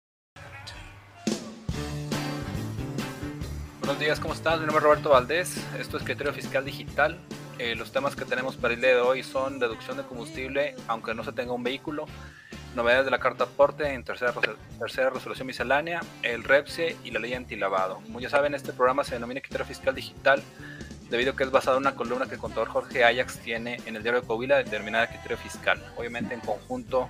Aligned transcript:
Buenos 3.80 4.00
días, 4.00 4.22
¿cómo 4.22 4.34
estás? 4.34 4.62
Mi 4.62 4.66
nombre 4.66 4.78
es 4.78 4.84
Roberto 4.84 5.10
Valdés, 5.10 5.62
esto 5.78 5.98
es 5.98 6.04
Criterio 6.04 6.32
Fiscal 6.32 6.64
Digital. 6.64 7.20
Eh, 7.60 7.76
los 7.76 7.92
temas 7.92 8.16
que 8.16 8.24
tenemos 8.24 8.56
para 8.56 8.74
el 8.74 8.80
día 8.80 8.96
de 8.96 9.02
hoy 9.02 9.22
son 9.22 9.60
deducción 9.60 9.98
de 9.98 10.04
combustible, 10.04 10.76
aunque 10.88 11.14
no 11.14 11.26
se 11.26 11.34
tenga 11.34 11.52
un 11.52 11.64
vehículo, 11.64 12.06
novedades 12.76 13.04
de 13.04 13.12
la 13.12 13.20
carta 13.20 13.44
aporte 13.44 13.94
en 13.94 14.06
tercera, 14.06 14.34
tercera 14.80 15.10
resolución 15.10 15.48
miscelánea, 15.48 16.00
el 16.24 16.46
REPSE 16.46 16.96
y 17.04 17.12
la 17.12 17.20
ley 17.20 17.34
antilavado. 17.34 17.96
Como 17.96 18.22
ya 18.22 18.30
saben, 18.30 18.56
este 18.56 18.72
programa 18.72 19.04
se 19.04 19.16
denomina 19.16 19.42
Criterio 19.42 19.66
Fiscal 19.66 19.94
Digital 19.94 20.42
debido 21.12 21.34
a 21.34 21.36
que 21.36 21.44
es 21.44 21.52
basado 21.52 21.78
en 21.78 21.84
una 21.84 21.94
columna 21.94 22.26
que 22.26 22.36
el 22.36 22.40
contador 22.40 22.70
Jorge 22.70 23.04
Ajax 23.04 23.40
tiene 23.40 23.82
en 23.86 23.98
el 23.98 24.02
diario 24.02 24.22
de 24.22 24.28
Coahuila 24.28 24.58
determinada 24.58 25.08
criterio 25.08 25.38
fiscal. 25.38 25.84
Obviamente 25.98 26.34
en 26.34 26.40
conjunto 26.40 27.10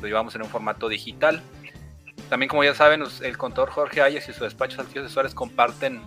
lo 0.00 0.06
llevamos 0.06 0.34
en 0.36 0.42
un 0.42 0.48
formato 0.48 0.88
digital. 0.88 1.42
También 2.30 2.48
como 2.48 2.62
ya 2.62 2.74
saben, 2.74 3.02
el 3.22 3.36
contador 3.36 3.70
Jorge 3.70 4.00
Ajax 4.00 4.28
y 4.28 4.32
su 4.32 4.44
despacho 4.44 4.76
Saltillo 4.76 5.04
Asesores 5.04 5.34
comparten 5.34 6.00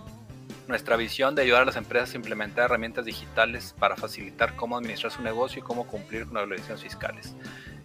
nuestra 0.68 0.96
visión 0.96 1.34
de 1.34 1.42
ayudar 1.42 1.62
a 1.62 1.64
las 1.66 1.76
empresas 1.76 2.14
a 2.14 2.16
implementar 2.16 2.64
herramientas 2.64 3.04
digitales 3.04 3.74
para 3.78 3.94
facilitar 3.94 4.56
cómo 4.56 4.78
administrar 4.78 5.12
su 5.12 5.22
negocio 5.22 5.60
y 5.60 5.62
cómo 5.62 5.86
cumplir 5.86 6.24
con 6.24 6.34
las 6.34 6.44
obligaciones 6.44 6.82
fiscales. 6.82 7.34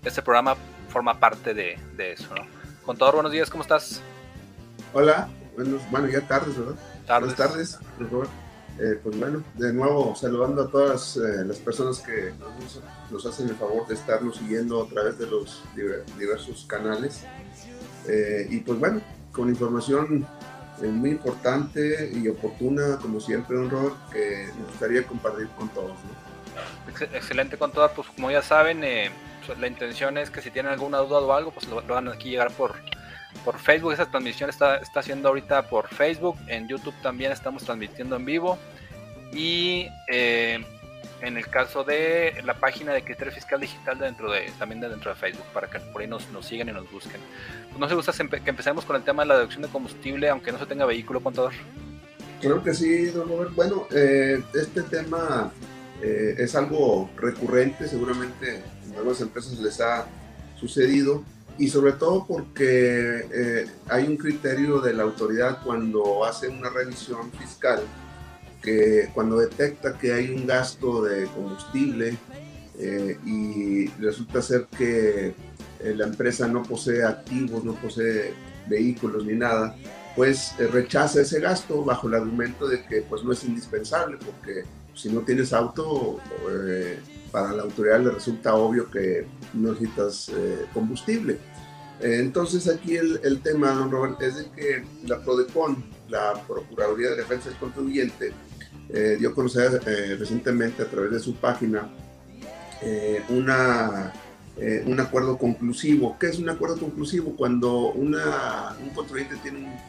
Este 0.04 0.22
programa 0.22 0.56
forma 0.90 1.20
parte 1.20 1.54
de, 1.54 1.78
eso. 1.98 2.34
¿no? 2.34 2.46
Contador, 2.86 3.16
buenos 3.16 3.32
días, 3.32 3.50
¿cómo 3.50 3.64
estás? 3.64 4.02
Hola, 4.94 5.28
buenos, 5.56 5.82
bueno, 5.92 6.08
ya 6.08 6.22
tardes, 6.22 6.58
¿verdad? 6.58 6.76
Tardes. 7.06 7.36
Buenas 7.36 7.52
tardes, 7.52 7.80
por 7.98 8.10
favor. 8.10 8.43
Eh, 8.80 9.00
pues 9.04 9.20
bueno, 9.20 9.44
de 9.54 9.72
nuevo 9.72 10.16
saludando 10.16 10.64
a 10.64 10.68
todas 10.68 11.18
eh, 11.18 11.46
las 11.46 11.58
personas 11.58 12.00
que 12.00 12.34
nos, 13.12 13.26
hacen 13.26 13.48
el 13.50 13.56
favor 13.56 13.86
de 13.88 13.94
estarnos 13.94 14.38
siguiendo 14.38 14.82
a 14.82 14.88
través 14.88 15.20
de 15.20 15.28
los 15.28 15.62
diversos 16.18 16.66
canales. 16.68 17.24
Eh, 18.08 18.48
y 18.50 18.60
pues 18.60 18.80
bueno, 18.80 19.02
con 19.32 19.50
información 19.50 20.26
muy 20.82 21.12
importante 21.12 22.12
y 22.14 22.28
oportuna, 22.28 22.98
como 23.00 23.20
siempre, 23.20 23.58
un 23.58 23.70
rol 23.70 23.96
que 24.12 24.50
me 24.58 24.66
gustaría 24.66 25.04
compartir 25.04 25.48
con 25.50 25.70
todos. 25.70 25.96
Excelente 27.14 27.58
con 27.58 27.72
todas, 27.72 27.92
pues 27.92 28.08
como 28.10 28.32
ya 28.32 28.42
saben, 28.42 28.84
pues, 29.46 29.58
la 29.60 29.68
intención 29.68 30.18
es 30.18 30.30
que 30.30 30.42
si 30.42 30.50
tienen 30.50 30.74
alguna 30.74 30.98
duda 30.98 31.20
o 31.20 31.32
algo, 31.32 31.52
pues 31.52 31.68
lo, 31.68 31.80
lo 31.82 31.94
van 31.94 32.10
aquí 32.10 32.32
llegar 32.32 32.52
por, 32.52 32.76
por 33.44 33.60
Facebook. 33.60 33.94
Esa 33.94 34.06
transmisión 34.06 34.50
está, 34.50 34.78
está 34.78 35.00
haciendo 35.02 35.30
ahorita 35.30 35.68
por 35.70 35.88
Facebook. 35.88 36.38
En 36.48 36.68
YouTube 36.68 36.96
también 37.02 37.32
estamos 37.32 37.64
transmitiendo 37.64 38.16
en 38.16 38.26
vivo. 38.26 38.58
Y 39.34 39.88
eh, 40.12 40.64
en 41.22 41.38
el 41.38 41.48
caso 41.48 41.84
de 41.84 42.42
la 42.44 42.56
página 42.56 42.94
de 42.94 43.04
criterio 43.04 43.34
fiscal 43.34 43.60
digital 43.62 43.98
dentro 43.98 44.32
de, 44.32 44.52
también 44.60 44.82
dentro 44.82 45.12
de 45.12 45.18
Facebook, 45.18 45.46
para 45.54 45.70
que 45.70 45.80
por 45.80 46.02
ahí 46.02 46.08
nos, 46.08 46.30
nos 46.32 46.46
sigan 46.46 46.70
y 46.70 46.72
nos 46.74 46.90
busquen. 46.92 47.22
Pues 47.70 47.80
no 47.80 47.88
se 47.88 47.96
gusta 47.96 48.12
que 48.12 48.50
empecemos 48.50 48.86
con 48.86 48.96
el 48.96 49.04
tema 49.04 49.24
de 49.24 49.30
la 49.30 49.38
deducción 49.38 49.62
de 49.62 49.70
combustible, 49.70 50.30
aunque 50.30 50.52
no 50.52 50.60
se 50.60 50.66
tenga 50.66 50.86
vehículo, 50.86 51.22
contador. 51.22 51.54
Creo 52.42 52.62
que 52.62 52.74
sí, 52.74 53.06
don 53.06 53.30
Robert. 53.30 53.56
Bueno, 53.56 53.88
eh, 53.92 54.44
este 54.54 54.82
tema 54.84 55.52
eh, 56.02 56.36
es 56.38 56.56
algo 56.56 57.10
recurrente, 57.16 57.88
seguramente 57.88 58.62
en 58.86 58.96
algunas 58.98 59.22
empresas 59.22 59.58
les 59.60 59.80
ha 59.80 60.06
sucedido 60.60 61.24
y 61.58 61.68
sobre 61.68 61.94
todo 61.94 62.26
porque 62.26 63.28
eh, 63.32 63.68
hay 63.88 64.06
un 64.06 64.18
criterio 64.18 64.82
de 64.82 64.94
la 64.94 65.04
autoridad 65.04 65.60
cuando 65.64 66.26
hace 66.26 66.48
una 66.48 66.70
revisión 66.70 67.32
fiscal, 67.32 67.82
que 68.62 69.10
cuando 69.14 69.38
detecta 69.38 69.98
que 69.98 70.14
hay 70.14 70.30
un 70.30 70.48
gasto 70.48 71.04
de 71.04 71.28
combustible 71.28 72.18
eh, 72.80 73.18
y 73.26 73.88
resulta 74.02 74.42
ser 74.42 74.68
que 74.78 75.28
eh, 75.28 75.96
la 75.96 76.06
empresa 76.06 76.48
no 76.48 76.64
posee 76.64 77.04
activos, 77.04 77.64
no 77.64 77.74
posee 77.76 78.34
vehículos 78.68 79.26
ni 79.26 79.34
nada, 79.34 79.76
pues 80.16 80.56
rechaza 80.72 81.22
ese 81.22 81.40
gasto 81.40 81.84
bajo 81.84 82.08
el 82.08 82.16
argumento 82.16 82.68
de 82.68 82.84
que 82.86 83.02
pues 83.02 83.24
no 83.24 83.34
es 83.34 83.44
indispensable, 83.44 84.18
porque 84.18 84.64
si 84.96 85.10
no 85.10 85.22
tienes 85.22 85.54
auto, 85.54 86.20
para 87.34 87.52
la 87.52 87.64
autoridad 87.64 88.00
le 88.00 88.12
resulta 88.12 88.54
obvio 88.54 88.92
que 88.92 89.26
no 89.56 89.72
necesitas 89.72 90.30
eh, 90.30 90.68
combustible. 90.72 91.40
Eh, 92.00 92.20
entonces 92.20 92.68
aquí 92.68 92.96
el, 92.96 93.42
tema, 93.42 93.72
don 93.72 93.90
Robert, 93.90 94.22
es 94.22 94.36
de 94.36 94.52
que 94.52 94.84
la 95.08 95.20
PRODECON, 95.20 95.84
la 96.10 96.34
Procuraduría 96.48 97.10
de 97.10 97.16
Defensa 97.16 97.50
del 97.50 97.58
Contribuyente, 97.58 98.34
eh, 98.90 99.16
dio 99.18 99.30
a 99.30 99.34
conocer 99.34 99.82
recientemente 100.20 100.84
a 100.84 100.86
través 100.88 101.12
de 101.12 101.20
su 101.20 101.36
página 101.36 101.90
un 103.30 103.50
acuerdo 105.00 105.38
conclusivo. 105.40 106.16
¿Qué 106.20 106.28
es 106.28 106.38
un 106.38 106.50
acuerdo 106.50 106.78
conclusivo? 106.78 107.36
Cuando 107.36 107.94
una, 107.94 108.76
un 108.80 108.90
contribuyente 108.90 109.38
tiene 109.42 109.82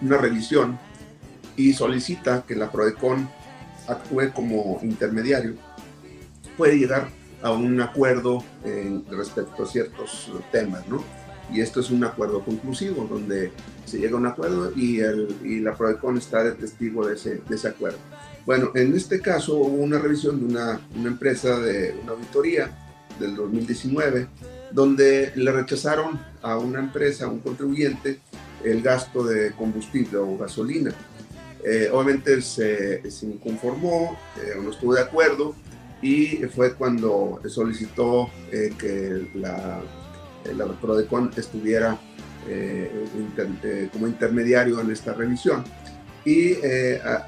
una 0.00 0.16
revisión 0.16 0.80
y 1.56 1.74
solicita 1.74 2.42
que 2.44 2.56
la 2.56 2.72
PRODECON 2.72 3.28
actúe 3.86 4.32
como 4.34 4.80
intermediario, 4.82 5.54
puede 6.56 6.78
llegar 6.78 7.08
a 7.42 7.50
un 7.50 7.80
acuerdo 7.80 8.44
respecto 9.10 9.64
a 9.64 9.66
ciertos 9.66 10.30
temas, 10.52 10.86
¿no? 10.88 11.02
Y 11.52 11.60
esto 11.60 11.80
es 11.80 11.90
un 11.90 12.04
acuerdo 12.04 12.44
conclusivo, 12.44 13.06
donde 13.10 13.52
se 13.84 13.98
llega 13.98 14.14
a 14.14 14.20
un 14.20 14.26
acuerdo 14.26 14.72
y, 14.74 15.00
el, 15.00 15.36
y 15.44 15.60
la 15.60 15.74
PRODECON 15.74 16.16
está 16.16 16.42
de 16.44 16.52
testigo 16.52 17.06
de 17.06 17.14
ese, 17.14 17.42
de 17.46 17.54
ese 17.54 17.68
acuerdo. 17.68 17.98
Bueno, 18.46 18.72
en 18.74 18.94
este 18.94 19.20
caso 19.20 19.56
hubo 19.56 19.82
una 19.82 19.98
revisión 19.98 20.40
de 20.40 20.46
una, 20.46 20.80
una 20.96 21.08
empresa 21.08 21.58
de 21.60 21.94
una 22.02 22.12
auditoría 22.12 22.70
del 23.20 23.36
2019, 23.36 24.28
donde 24.72 25.32
le 25.34 25.52
rechazaron 25.52 26.18
a 26.40 26.56
una 26.58 26.80
empresa, 26.80 27.26
a 27.26 27.28
un 27.28 27.40
contribuyente, 27.40 28.20
el 28.64 28.80
gasto 28.82 29.24
de 29.24 29.52
combustible 29.52 30.18
o 30.18 30.38
gasolina. 30.38 30.92
Eh, 31.64 31.88
obviamente 31.92 32.40
se, 32.42 33.08
se 33.10 33.26
inconformó, 33.26 34.18
eh, 34.38 34.54
no 34.60 34.70
estuvo 34.70 34.94
de 34.94 35.02
acuerdo 35.02 35.54
y 36.02 36.38
fue 36.54 36.74
cuando 36.74 37.40
solicitó 37.46 38.28
eh, 38.50 38.72
que 38.76 39.30
la, 39.34 39.80
la 40.56 40.66
PRODECON 40.66 41.30
estuviera 41.36 41.96
eh, 42.48 42.90
eh, 43.62 43.88
como 43.92 44.08
intermediario 44.08 44.80
en 44.80 44.90
esta 44.90 45.14
revisión. 45.14 45.64
Y 46.24 46.54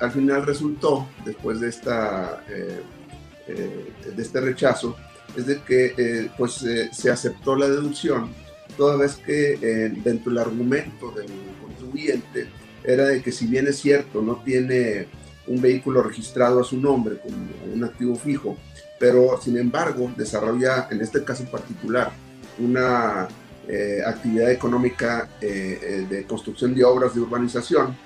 al 0.01 0.13
final 0.13 0.47
resultó, 0.47 1.09
después 1.25 1.59
de, 1.59 1.69
esta, 1.69 2.45
de 2.47 4.23
este 4.23 4.41
rechazo, 4.41 4.95
es 5.37 5.47
de 5.47 5.61
que 5.63 6.31
pues, 6.39 6.65
se 6.93 7.11
aceptó 7.11 7.57
la 7.57 7.69
deducción, 7.69 8.31
toda 8.77 8.97
vez 8.97 9.17
que 9.17 9.57
dentro 10.05 10.31
del 10.31 10.39
argumento 10.39 11.11
del 11.11 11.27
contribuyente 11.61 12.47
era 12.85 13.07
de 13.07 13.21
que 13.21 13.33
si 13.33 13.49
bien 13.49 13.67
es 13.67 13.81
cierto, 13.81 14.23
no 14.23 14.41
tiene 14.45 15.09
un 15.47 15.61
vehículo 15.61 16.03
registrado 16.03 16.61
a 16.61 16.65
su 16.65 16.79
nombre 16.79 17.19
como 17.19 17.37
un 17.73 17.85
activo 17.85 18.17
fijo, 18.17 18.57
pero 18.99 19.41
sin 19.43 19.59
embargo 19.59 20.11
desarrolla 20.17 20.89
en 20.91 21.01
este 21.01 21.25
caso 21.25 21.43
en 21.43 21.51
particular 21.51 22.13
una 22.59 23.29
eh, 23.69 24.03
actividad 24.07 24.51
económica 24.51 25.29
eh, 25.41 25.79
eh, 25.83 26.07
de 26.09 26.25
construcción 26.25 26.75
de 26.75 26.85
obras 26.85 27.15
de 27.15 27.21
urbanización, 27.21 27.97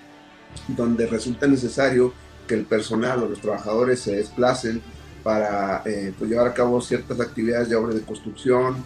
donde 0.68 1.06
resulta 1.06 1.46
necesario 1.46 2.12
que 2.46 2.54
el 2.54 2.64
personal 2.64 3.22
o 3.22 3.28
los 3.28 3.40
trabajadores 3.40 4.00
se 4.00 4.16
desplacen 4.16 4.80
para 5.22 5.82
pues, 5.82 6.30
llevar 6.30 6.46
a 6.46 6.54
cabo 6.54 6.80
ciertas 6.80 7.20
actividades 7.20 7.68
de 7.68 7.76
obras 7.76 7.96
de 7.96 8.00
construcción, 8.02 8.76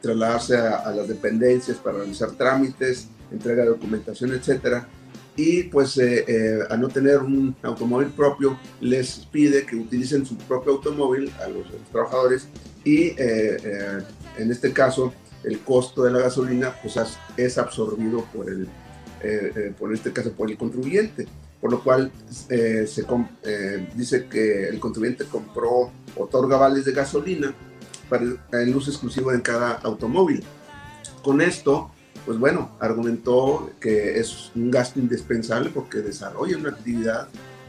trasladarse 0.00 0.56
a, 0.56 0.76
a, 0.76 0.92
las 0.92 1.08
dependencias 1.08 1.76
para 1.76 1.98
realizar 1.98 2.30
trámites, 2.30 3.08
entrega 3.30 3.64
de 3.64 3.70
documentación, 3.70 4.32
etcétera 4.32 4.88
y 5.36 5.64
pues 5.64 5.96
eh, 5.98 6.24
eh, 6.26 6.58
a 6.68 6.76
no 6.76 6.88
tener 6.88 7.18
un 7.18 7.54
automóvil 7.62 8.08
propio 8.08 8.58
les 8.80 9.26
pide 9.30 9.64
que 9.64 9.76
utilicen 9.76 10.26
su 10.26 10.36
propio 10.36 10.72
automóvil 10.72 11.30
a 11.42 11.48
los, 11.48 11.66
trabajadores 11.92 12.48
y 12.84 13.14
eh, 13.16 14.02
en 14.38 14.50
este 14.50 14.72
caso 14.72 15.12
el 15.44 15.60
costo 15.60 16.04
de 16.04 16.10
la 16.10 16.18
gasolina 16.18 16.74
pues 16.82 16.98
es 17.36 17.58
absorbido 17.58 18.24
por 18.32 18.50
el 18.50 18.68
por 19.78 19.92
este 19.92 20.12
caso 20.12 20.32
por 20.32 20.50
el 20.50 20.56
contribuyente 20.56 21.26
por 21.60 21.70
lo 21.70 21.82
cual 21.82 22.10
eh, 22.48 22.86
se 22.86 23.04
eh, 23.44 23.88
dice 23.94 24.26
que 24.26 24.68
el 24.68 24.80
contribuyente 24.80 25.26
compró, 25.26 25.90
otorga 26.16 26.56
vales 26.56 26.86
de 26.86 26.92
gasolina 26.92 27.54
para 28.08 28.24
el 28.24 28.74
uso 28.74 28.90
exclusivo 28.90 29.30
de 29.30 29.42
cada 29.42 29.72
automóvil. 29.72 30.42
Con 31.22 31.40
esto, 31.42 31.90
pues 32.26 32.38
bueno, 32.38 32.70
argumentó 32.80 33.70
que 33.80 34.18
es 34.18 34.50
un 34.54 34.70
gasto 34.70 35.00
indispensable 35.00 35.70
porque 35.70 35.98
desarrolla 35.98 36.56
una 36.56 36.70
actividad 36.70 37.28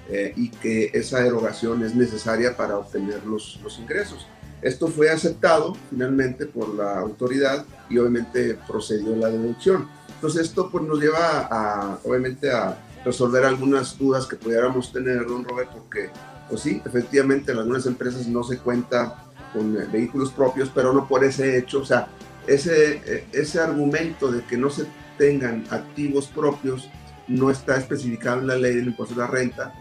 eh, 0.09 0.33
y 0.35 0.49
que 0.49 0.91
esa 0.93 1.25
erogación 1.25 1.83
es 1.83 1.95
necesaria 1.95 2.55
para 2.57 2.77
obtener 2.77 3.25
los, 3.25 3.59
los 3.63 3.79
ingresos. 3.79 4.27
Esto 4.61 4.87
fue 4.87 5.09
aceptado 5.09 5.75
finalmente 5.89 6.45
por 6.45 6.75
la 6.75 6.99
autoridad 6.99 7.65
y 7.89 7.97
obviamente 7.97 8.57
procedió 8.67 9.15
la 9.15 9.29
deducción. 9.29 9.87
Entonces 10.15 10.41
esto 10.41 10.69
pues 10.69 10.83
nos 10.83 10.99
lleva 10.99 11.47
a, 11.49 11.97
obviamente 12.03 12.51
a 12.51 12.77
resolver 13.03 13.43
algunas 13.43 13.97
dudas 13.97 14.27
que 14.27 14.35
pudiéramos 14.35 14.91
tener, 14.93 15.25
don 15.25 15.43
Roberto, 15.43 15.77
porque 15.77 16.11
pues 16.47 16.61
sí, 16.61 16.81
efectivamente 16.85 17.51
en 17.51 17.57
algunas 17.57 17.85
empresas 17.87 18.27
no 18.27 18.43
se 18.43 18.59
cuenta 18.59 19.31
con 19.53 19.75
eh, 19.75 19.87
vehículos 19.91 20.31
propios, 20.31 20.69
pero 20.73 20.93
no 20.93 21.07
por 21.07 21.23
ese 21.23 21.57
hecho, 21.57 21.79
o 21.79 21.85
sea, 21.85 22.07
ese, 22.47 23.01
eh, 23.05 23.27
ese 23.33 23.59
argumento 23.59 24.31
de 24.31 24.43
que 24.43 24.57
no 24.57 24.69
se 24.69 24.85
tengan 25.17 25.63
activos 25.69 26.27
propios 26.27 26.89
no 27.27 27.49
está 27.49 27.77
especificado 27.77 28.41
en 28.41 28.47
la 28.47 28.55
ley 28.55 28.75
del 28.75 28.87
impuesto 28.87 29.15
de 29.15 29.21
la 29.21 29.27
renta 29.27 29.73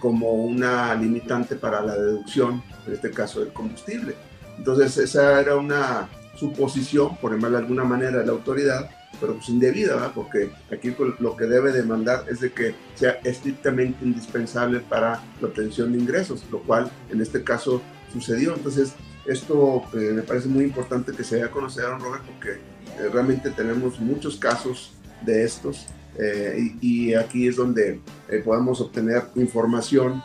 como 0.00 0.32
una 0.32 0.94
limitante 0.94 1.56
para 1.56 1.80
la 1.80 1.96
deducción, 1.96 2.62
en 2.86 2.92
este 2.92 3.10
caso 3.10 3.40
del 3.40 3.52
combustible. 3.52 4.14
Entonces 4.56 4.96
esa 4.98 5.40
era 5.40 5.56
una 5.56 6.08
suposición, 6.36 7.16
por 7.16 7.32
llamarla 7.32 7.58
de 7.58 7.64
alguna 7.64 7.84
manera, 7.84 8.18
de 8.18 8.26
la 8.26 8.32
autoridad, 8.32 8.88
pero 9.20 9.34
pues 9.34 9.48
indebida, 9.48 9.94
¿verdad? 9.94 10.12
porque 10.14 10.50
aquí 10.72 10.94
lo 11.18 11.36
que 11.36 11.46
debe 11.46 11.72
demandar 11.72 12.24
es 12.30 12.40
de 12.40 12.52
que 12.52 12.74
sea 12.94 13.18
estrictamente 13.24 14.04
indispensable 14.04 14.80
para 14.80 15.20
la 15.40 15.48
obtención 15.48 15.92
de 15.92 15.98
ingresos, 15.98 16.44
lo 16.52 16.60
cual 16.60 16.90
en 17.10 17.20
este 17.20 17.42
caso 17.42 17.82
sucedió. 18.12 18.54
Entonces, 18.54 18.92
esto 19.28 19.84
eh, 19.92 20.12
me 20.14 20.22
parece 20.22 20.48
muy 20.48 20.64
importante 20.64 21.12
que 21.12 21.22
se 21.22 21.36
haya 21.36 21.50
conocido, 21.50 21.98
Robert, 21.98 22.24
porque 22.24 22.52
eh, 22.52 23.08
realmente 23.12 23.50
tenemos 23.50 24.00
muchos 24.00 24.36
casos 24.36 24.92
de 25.20 25.44
estos 25.44 25.86
eh, 26.18 26.74
y, 26.80 27.14
aquí 27.14 27.46
es 27.46 27.56
donde 27.56 28.00
podemos 28.44 28.80
obtener 28.80 29.24
información 29.36 30.22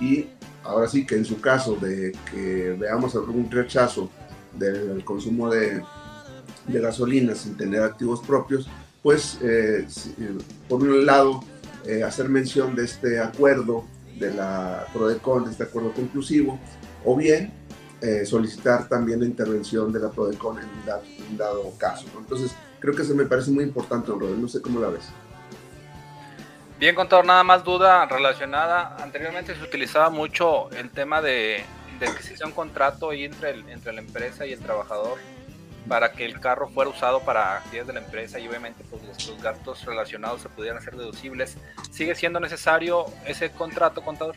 y 0.00 0.26
ahora 0.62 0.88
sí 0.88 1.04
que 1.04 1.16
en 1.16 1.24
su 1.26 1.40
caso 1.40 1.76
de 1.76 2.12
que 2.30 2.74
veamos 2.78 3.14
algún 3.14 3.50
rechazo 3.50 4.10
del 4.54 5.04
consumo 5.04 5.50
de 5.50 5.82
de 6.66 6.80
gasolina 6.80 7.34
sin 7.34 7.56
tener 7.58 7.82
activos 7.82 8.20
propios, 8.22 8.66
pues 9.02 9.38
por 10.66 10.82
un 10.82 11.04
lado 11.04 11.44
hacer 12.06 12.30
mención 12.30 12.74
de 12.74 12.84
este 12.84 13.20
acuerdo 13.20 13.84
de 14.18 14.32
la 14.32 14.86
PRODECON, 14.94 15.44
de 15.44 15.50
este 15.50 15.64
acuerdo 15.64 15.92
conclusivo, 15.92 16.58
o 17.04 17.14
bien 17.14 17.52
solicitar 18.26 18.88
también 18.88 19.20
la 19.20 19.26
intervención 19.26 19.92
de 19.92 20.00
la 20.00 20.10
PRODECON 20.10 20.58
en 20.58 20.68
un 21.30 21.36
dado, 21.36 21.72
caso. 21.78 22.06
Entonces, 22.18 22.54
creo 22.80 22.94
que 22.94 23.02
eso 23.02 23.14
me 23.14 23.24
parece 23.24 23.50
muy 23.50 23.64
importante, 23.64 24.10
Rodrigo. 24.10 24.36
No 24.36 24.48
sé 24.48 24.60
cómo 24.60 24.80
la 24.80 24.88
ves. 24.88 25.08
Bien, 26.78 26.94
contador, 26.94 27.24
nada 27.24 27.44
más 27.44 27.64
duda 27.64 28.04
relacionada. 28.06 28.96
Anteriormente 29.02 29.54
se 29.54 29.62
utilizaba 29.62 30.10
mucho 30.10 30.70
el 30.72 30.90
tema 30.90 31.22
de, 31.22 31.64
de 31.98 32.06
que 32.06 32.22
se 32.22 32.34
hiciera 32.34 32.46
un 32.46 32.52
contrato 32.52 33.10
ahí 33.10 33.24
entre, 33.24 33.50
entre 33.50 33.92
la 33.92 34.00
empresa 34.00 34.44
y 34.46 34.52
el 34.52 34.60
trabajador 34.60 35.18
para 35.88 36.12
que 36.12 36.24
el 36.24 36.40
carro 36.40 36.68
fuera 36.68 36.90
usado 36.90 37.20
para 37.20 37.58
actividades 37.58 37.88
de 37.88 37.92
la 37.94 38.00
empresa 38.00 38.38
y 38.38 38.48
obviamente 38.48 38.84
pues, 38.90 39.02
los, 39.26 39.42
gastos 39.42 39.84
relacionados 39.84 40.40
se 40.40 40.48
pudieran 40.48 40.78
hacer 40.78 40.96
deducibles. 40.96 41.56
¿Sigue 41.90 42.14
siendo 42.14 42.40
necesario 42.40 43.06
ese 43.26 43.50
contrato, 43.50 44.02
contador? 44.02 44.34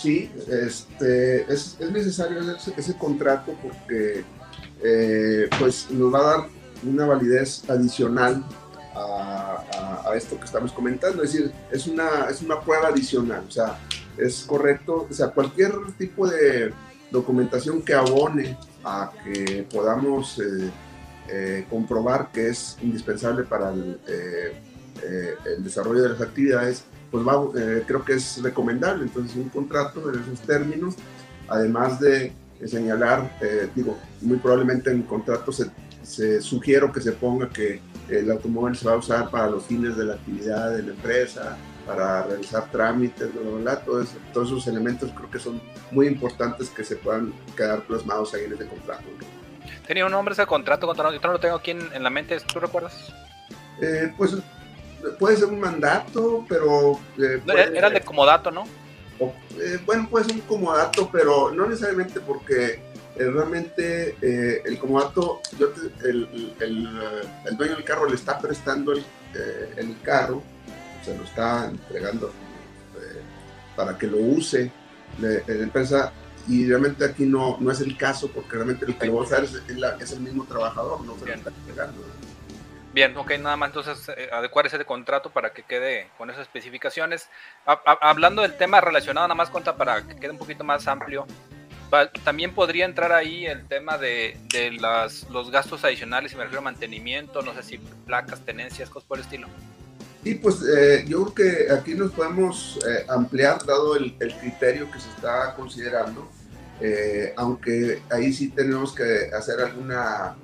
Sí, 0.00 0.30
este, 0.48 1.42
es, 1.52 1.78
necesario 1.78 2.40
ese, 2.76 2.96
contrato 2.96 3.54
porque 3.62 4.24
eh, 4.82 5.50
pues 5.58 5.90
nos 5.90 6.14
va 6.14 6.18
a 6.20 6.22
dar 6.22 6.48
una 6.82 7.04
validez 7.04 7.68
adicional 7.68 8.42
a, 8.94 10.12
esto 10.16 10.38
que 10.38 10.46
estamos 10.46 10.72
comentando. 10.72 11.22
Es 11.22 11.32
decir, 11.32 11.52
es 11.70 11.86
una, 11.86 12.24
es 12.30 12.40
una 12.40 12.60
prueba 12.60 12.88
adicional. 12.88 13.44
O 13.46 13.50
sea, 13.50 13.78
es 14.16 14.42
correcto. 14.44 15.06
O 15.08 15.12
sea, 15.12 15.28
cualquier 15.28 15.72
tipo 15.98 16.26
de 16.26 16.72
documentación 17.10 17.82
que 17.82 17.92
abone 17.92 18.56
a 18.82 19.12
que 19.22 19.66
podamos 19.70 20.38
eh, 20.38 20.70
eh, 21.28 21.66
comprobar 21.68 22.32
que 22.32 22.48
es 22.48 22.78
indispensable 22.82 23.44
para 23.44 23.70
el, 23.70 24.00
desarrollo 25.58 26.02
de 26.02 26.08
las 26.08 26.20
actividades, 26.20 26.84
pues 27.10 27.24
creo 27.86 28.04
que 28.04 28.14
es 28.14 28.42
recomendable. 28.42 29.04
Entonces, 29.04 29.36
un 29.36 29.48
contrato 29.48 30.12
en 30.12 30.20
esos 30.20 30.40
términos, 30.40 30.94
además 31.48 32.00
de 32.00 32.32
señalar, 32.66 33.30
digo, 33.74 33.98
muy 34.20 34.36
probablemente 34.36 34.90
en 34.90 34.98
el 34.98 35.06
contrato 35.06 35.50
se, 35.50 35.70
se 36.02 36.40
sugiero 36.40 36.92
que 36.92 37.00
se 37.00 37.12
ponga 37.12 37.48
que 37.48 37.80
el 38.08 38.30
automóvil 38.30 38.76
se 38.76 38.86
va 38.86 38.94
a 38.94 38.96
usar 38.96 39.30
para 39.30 39.48
los 39.48 39.64
fines 39.64 39.96
de 39.96 40.04
la 40.04 40.14
actividad 40.14 40.76
de 40.76 40.82
la 40.82 40.90
empresa, 40.90 41.56
para 41.86 42.22
realizar 42.24 42.70
trámites, 42.70 43.28
bla, 43.62 43.80
Todos, 43.80 44.14
esos 44.34 44.66
elementos 44.66 45.10
creo 45.16 45.30
que 45.30 45.38
son 45.38 45.60
muy 45.90 46.06
importantes 46.06 46.68
que 46.70 46.84
se 46.84 46.96
puedan 46.96 47.32
quedar 47.56 47.82
plasmados 47.82 48.34
ahí 48.34 48.44
en 48.44 48.54
ese 48.54 48.66
contrato. 48.66 49.04
¿Tenía 49.86 50.06
un 50.06 50.12
nombre 50.12 50.32
ese 50.32 50.46
contrato? 50.46 50.92
Yo 50.94 51.20
no 51.20 51.32
lo 51.32 51.40
tengo 51.40 51.56
aquí 51.56 51.72
en, 51.72 52.02
la 52.02 52.10
mente, 52.10 52.38
¿tú 52.40 52.60
recuerdas? 52.60 53.12
Eh, 53.80 54.12
pues 54.16 54.36
puede 55.18 55.36
ser 55.36 55.46
un 55.46 55.60
mandato, 55.60 56.44
pero... 56.48 57.00
Eh, 57.18 57.42
era 57.74 57.90
de 57.90 58.00
comodato, 58.00 58.50
¿no? 58.50 58.64
Eh, 59.58 59.78
bueno, 59.84 60.08
puede 60.10 60.26
ser 60.26 60.34
un 60.34 60.40
comodato, 60.42 61.10
pero 61.12 61.50
no 61.50 61.66
necesariamente 61.66 62.20
porque 62.20 62.82
realmente 63.16 64.16
el 64.64 64.78
comodato, 64.78 65.42
el, 66.02 66.54
el, 66.60 67.56
dueño 67.56 67.74
del 67.74 67.84
carro 67.84 68.08
le 68.08 68.14
está 68.14 68.38
prestando 68.38 68.92
el, 68.92 69.04
el 69.76 70.00
carro 70.02 70.42
se 71.04 71.16
lo 71.16 71.24
está 71.24 71.66
entregando 71.66 72.28
eh, 72.28 73.20
para 73.76 73.96
que 73.96 74.06
lo 74.06 74.18
use 74.18 74.70
la, 75.20 75.38
empresa 75.46 76.12
y 76.48 76.66
realmente 76.66 77.04
aquí 77.04 77.24
no, 77.24 77.58
no 77.60 77.70
es 77.70 77.80
el 77.80 77.96
caso 77.96 78.28
porque 78.28 78.56
realmente 78.56 78.84
el 78.86 78.96
que 78.96 79.06
lo 79.06 79.16
va 79.16 79.20
a 79.22 79.24
usar 79.24 79.44
es, 79.44 80.12
el 80.12 80.20
mismo 80.20 80.44
trabajador, 80.44 81.04
no 81.04 81.16
se 81.18 81.26
lo 81.26 81.34
está 81.34 81.50
entregando. 81.50 82.02
Bien, 82.92 83.16
ok, 83.16 83.32
nada 83.38 83.56
más 83.56 83.68
entonces 83.68 84.08
eh, 84.16 84.28
adecuar 84.32 84.66
ese 84.66 84.84
contrato 84.84 85.30
para 85.30 85.52
que 85.52 85.62
quede 85.62 86.08
con 86.18 86.28
esas 86.28 86.42
especificaciones. 86.42 87.28
hablando 87.64 88.42
del 88.42 88.56
tema 88.56 88.80
relacionado, 88.80 89.28
nada 89.28 89.36
más 89.36 89.50
cuenta 89.50 89.76
para 89.76 90.06
que 90.06 90.16
quede 90.16 90.32
un 90.32 90.38
poquito 90.38 90.64
más 90.64 90.88
amplio. 90.88 91.26
También 92.24 92.54
podría 92.54 92.84
entrar 92.84 93.12
ahí 93.12 93.46
el 93.46 93.66
tema 93.66 93.98
de, 93.98 94.36
de 94.52 94.72
las, 94.72 95.28
los 95.30 95.50
gastos 95.50 95.84
adicionales, 95.84 96.32
y 96.32 96.36
me 96.36 96.44
refiero 96.44 96.60
a 96.60 96.64
mantenimiento, 96.64 97.42
no 97.42 97.52
sé 97.54 97.62
si 97.64 97.78
placas, 97.78 98.44
tenencias, 98.44 98.88
cosas 98.88 99.08
por 99.08 99.18
el 99.18 99.24
estilo. 99.24 99.48
Y 100.22 100.34
pues 100.34 100.62
eh, 100.62 101.04
yo 101.08 101.32
creo 101.32 101.66
que 101.66 101.72
aquí 101.72 101.94
nos 101.94 102.12
podemos 102.12 102.78
eh, 102.86 103.06
ampliar 103.08 103.64
dado 103.64 103.96
el, 103.96 104.16
criterio 104.16 104.90
que 104.90 105.00
se 105.00 105.08
está 105.10 105.54
considerando, 105.54 106.30
eh, 106.80 107.32
aunque 107.36 108.02
ahí 108.10 108.32
sí 108.32 108.48
tenemos 108.50 108.94
que 108.94 109.30
hacer 109.34 109.60
alguna, 109.60 110.36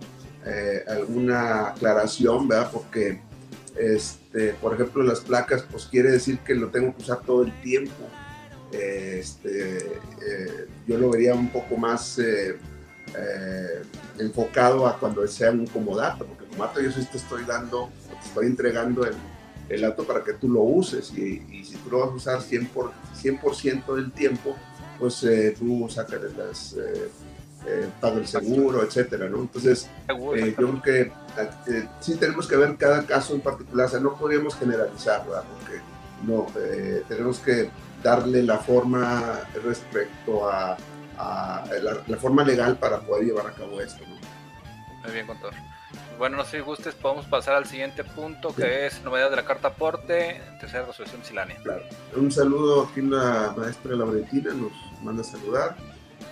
alguna 0.89 1.69
aclaración, 1.69 2.49
¿verdad? 2.49 2.71
Porque, 2.73 3.21
este, 3.77 4.55
por 4.55 4.75
ejemplo, 4.75 5.03
las 5.03 5.21
placas, 5.21 5.65
pues 5.71 5.87
quiere 5.87 6.11
decir 6.11 6.39
que 6.41 6.55
lo 6.55 6.69
tengo 6.69 6.95
que 6.95 7.03
usar 7.03 7.21
todo 7.23 7.43
el 7.43 7.61
tiempo. 7.63 8.09
Este, 8.73 10.01
yo 10.87 10.99
lo 10.99 11.11
vería 11.11 11.35
un 11.35 11.49
poco 11.49 11.77
más 11.77 12.21
enfocado 14.19 14.87
a 14.87 14.99
cuando 14.99 15.27
sea 15.27 15.51
un 15.51 15.67
comodato, 15.67 16.27
porque 16.27 16.45
comodato 16.47 16.81
yo 16.81 16.91
sí 16.91 17.07
te 17.11 17.19
estoy 17.19 17.45
dando, 17.45 17.91
te 18.23 18.29
estoy 18.29 18.47
entregando 18.47 19.05
el 19.05 19.15
el 19.69 19.85
auto 19.85 20.05
para 20.05 20.23
que 20.23 20.35
tú 20.35 20.49
lo 20.49 20.63
uses 20.63 21.11
y, 21.17 21.65
si 21.65 21.77
tú 21.77 21.91
lo 21.91 22.01
vas 22.01 22.11
a 22.11 22.15
usar 22.15 22.41
100%, 22.41 22.69
por, 22.69 22.93
100 23.55 23.85
del 23.95 24.13
tiempo, 24.13 24.57
pues 24.99 25.23
eh, 25.25 25.55
tú 25.59 25.87
sacas 25.91 26.21
las, 26.37 26.77
eh, 27.67 27.89
eh 28.03 28.13
el 28.17 28.27
seguro, 28.27 28.83
etcétera, 28.83 29.29
¿no? 29.29 29.39
Entonces, 29.39 29.89
eh, 30.09 30.55
yo 30.57 30.57
creo 30.57 30.83
que 30.83 31.13
sí 32.01 32.17
tenemos 32.17 32.47
que 32.47 32.57
ver 32.57 32.77
cada 32.77 33.05
caso 33.05 33.35
en 33.35 33.41
particular, 33.41 33.87
o 33.87 33.91
sea, 33.91 34.01
no 34.01 34.17
podríamos 34.17 34.55
generalizar, 34.57 35.27
¿verdad? 35.27 35.45
Porque 35.59 35.81
no, 36.27 36.47
tenemos 37.09 37.39
que 37.41 37.71
darle 38.03 38.43
la 38.43 38.59
forma 38.59 39.41
respecto 39.65 40.49
a, 40.49 40.77
la, 41.83 42.17
forma 42.17 42.45
legal 42.45 42.77
para 42.77 43.01
poder 43.01 43.25
llevar 43.27 43.47
a 43.49 43.53
cabo 43.53 43.81
esto, 43.81 44.05
¿no? 44.07 44.17
Muy 45.03 45.13
bien, 45.13 45.27
contador. 45.27 45.55
Bueno, 46.19 46.39
no 46.39 46.45
sé 46.45 46.59
si 46.59 46.63
gustes, 46.63 46.95
podemos 46.95 47.27
pasar 47.27 47.57
al 47.57 47.67
siguiente 47.67 48.03
punto 48.03 48.55
que 48.55 48.87
es 48.87 49.03
novedad 49.05 49.29
de 49.29 49.37
la 49.37 49.45
carta 49.45 49.69
aporte, 49.69 50.41
tercera 50.59 50.87
resolución 50.87 51.21
miscelánea. 51.21 51.57
Claro. 51.63 51.83
Un 52.17 52.33
saludo 52.33 52.85
aquí 52.85 53.03
la 53.03 53.53
maestra 53.57 53.95
Laurentina, 53.95 54.55
nos 54.55 54.73
manda 55.03 55.21
a 55.21 55.25
saludar. 55.25 55.77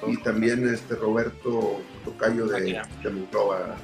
Y 0.06 0.16
también 0.18 0.68
este 0.68 0.94
Roberto 0.94 1.80
Tocayo 2.04 2.46
de, 2.46 2.82
de 3.02 3.10
Monclova. 3.10 3.76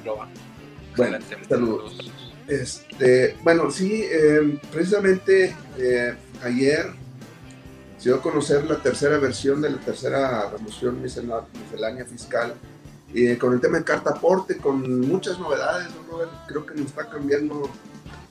Bueno, 0.95 1.17
saludos. 1.47 2.11
Este, 2.47 3.37
bueno, 3.43 3.71
sí, 3.71 4.03
eh, 4.11 4.59
precisamente 4.71 5.55
eh, 5.77 6.15
ayer 6.43 6.87
se 7.97 8.09
dio 8.09 8.15
a 8.17 8.21
conocer 8.21 8.65
la 8.65 8.77
tercera 8.77 9.17
versión 9.19 9.61
de 9.61 9.69
la 9.69 9.77
tercera 9.77 10.49
remoción 10.49 11.01
miscelánea 11.01 12.05
fiscal 12.05 12.53
y 13.13 13.35
con 13.35 13.53
el 13.53 13.61
tema 13.61 13.77
de 13.77 13.83
carta 13.83 14.11
aporte, 14.11 14.57
con 14.57 15.01
muchas 15.01 15.37
novedades, 15.39 15.87
creo 16.47 16.65
que 16.65 16.75
nos 16.75 16.87
está 16.87 17.09
cambiando 17.09 17.69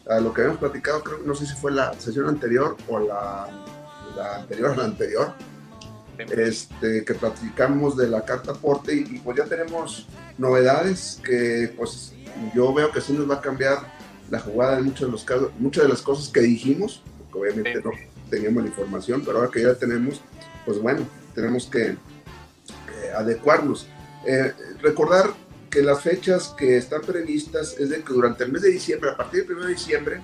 a 0.08 0.18
lo 0.20 0.32
que 0.32 0.40
habíamos 0.42 0.60
platicado, 0.60 1.02
creo, 1.02 1.18
no 1.24 1.34
sé 1.34 1.46
si 1.46 1.54
fue 1.54 1.70
la 1.70 1.92
sesión 1.94 2.28
anterior 2.28 2.76
o 2.88 2.98
la, 2.98 3.48
la 4.16 4.36
anterior 4.36 4.72
a 4.72 4.76
la 4.76 4.84
anterior, 4.84 5.34
este, 6.28 7.04
que 7.04 7.14
platicamos 7.14 7.96
de 7.96 8.08
la 8.08 8.24
carta 8.24 8.52
aporte 8.52 8.94
y, 8.94 9.18
pues 9.20 9.36
ya 9.38 9.44
tenemos 9.44 10.06
novedades 10.38 11.20
que 11.24 11.72
pues 11.76 12.12
yo 12.54 12.72
veo 12.72 12.90
que 12.90 13.00
sí 13.00 13.12
nos 13.12 13.28
va 13.28 13.36
a 13.36 13.40
cambiar 13.40 13.78
la 14.30 14.38
jugada 14.38 14.78
en 14.78 14.84
muchos 14.84 15.08
de 15.08 15.12
los 15.12 15.24
casos, 15.24 15.50
muchas 15.58 15.84
de 15.84 15.90
las 15.90 16.02
cosas 16.02 16.28
que 16.28 16.40
dijimos, 16.40 17.02
porque 17.18 17.38
obviamente 17.38 17.82
no 17.82 17.90
teníamos 18.30 18.62
la 18.62 18.68
información, 18.68 19.22
pero 19.24 19.38
ahora 19.38 19.50
que 19.50 19.62
ya 19.62 19.68
la 19.68 19.74
tenemos, 19.74 20.20
pues 20.64 20.78
bueno, 20.80 21.06
tenemos 21.34 21.66
que 21.66 21.88
eh, 21.88 21.96
adecuarnos. 23.16 23.88
Eh, 24.24 24.52
recordar 24.82 25.32
que 25.68 25.82
las 25.82 26.02
fechas 26.02 26.54
que 26.56 26.76
están 26.76 27.02
previstas 27.02 27.76
es 27.78 27.90
de 27.90 28.02
que 28.02 28.12
durante 28.12 28.44
el 28.44 28.52
mes 28.52 28.62
de 28.62 28.70
diciembre, 28.70 29.10
a 29.10 29.16
partir 29.16 29.46
del 29.46 29.56
1 29.56 29.66
de 29.66 29.72
diciembre, 29.72 30.20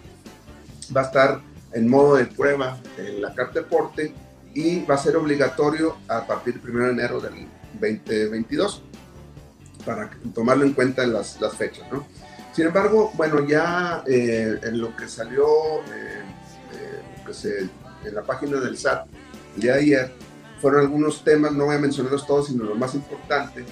va 0.94 1.02
a 1.02 1.04
estar 1.04 1.40
en 1.72 1.88
modo 1.88 2.16
de 2.16 2.26
prueba 2.26 2.78
en 2.98 3.20
la 3.20 3.34
carta 3.34 3.60
de 3.60 3.66
porte 3.66 4.14
y 4.56 4.86
va 4.86 4.94
a 4.94 4.98
ser 4.98 5.16
obligatorio 5.16 5.98
a 6.08 6.26
partir 6.26 6.60
del 6.62 6.74
1 6.74 6.84
de 6.86 6.90
enero 6.92 7.20
del 7.20 7.46
2022 7.74 8.82
para 9.84 10.10
tomarlo 10.34 10.64
en 10.64 10.72
cuenta 10.72 11.04
en 11.04 11.12
las, 11.12 11.38
las 11.42 11.54
fechas. 11.54 11.84
¿no? 11.92 12.06
Sin 12.54 12.66
embargo, 12.66 13.12
bueno, 13.16 13.46
ya 13.46 14.02
eh, 14.06 14.58
en 14.62 14.80
lo 14.80 14.96
que 14.96 15.08
salió 15.08 15.46
que 17.26 17.34
se, 17.34 17.68
en 18.04 18.14
la 18.14 18.22
página 18.22 18.58
del 18.58 18.78
SAT 18.78 19.06
de 19.56 19.72
ayer, 19.72 20.12
fueron 20.60 20.80
algunos 20.80 21.22
temas, 21.22 21.52
no 21.52 21.66
voy 21.66 21.76
a 21.76 21.78
mencionarlos 21.78 22.26
todos, 22.26 22.46
sino 22.46 22.64
lo 22.64 22.76
más 22.76 22.94
importante, 22.94 23.62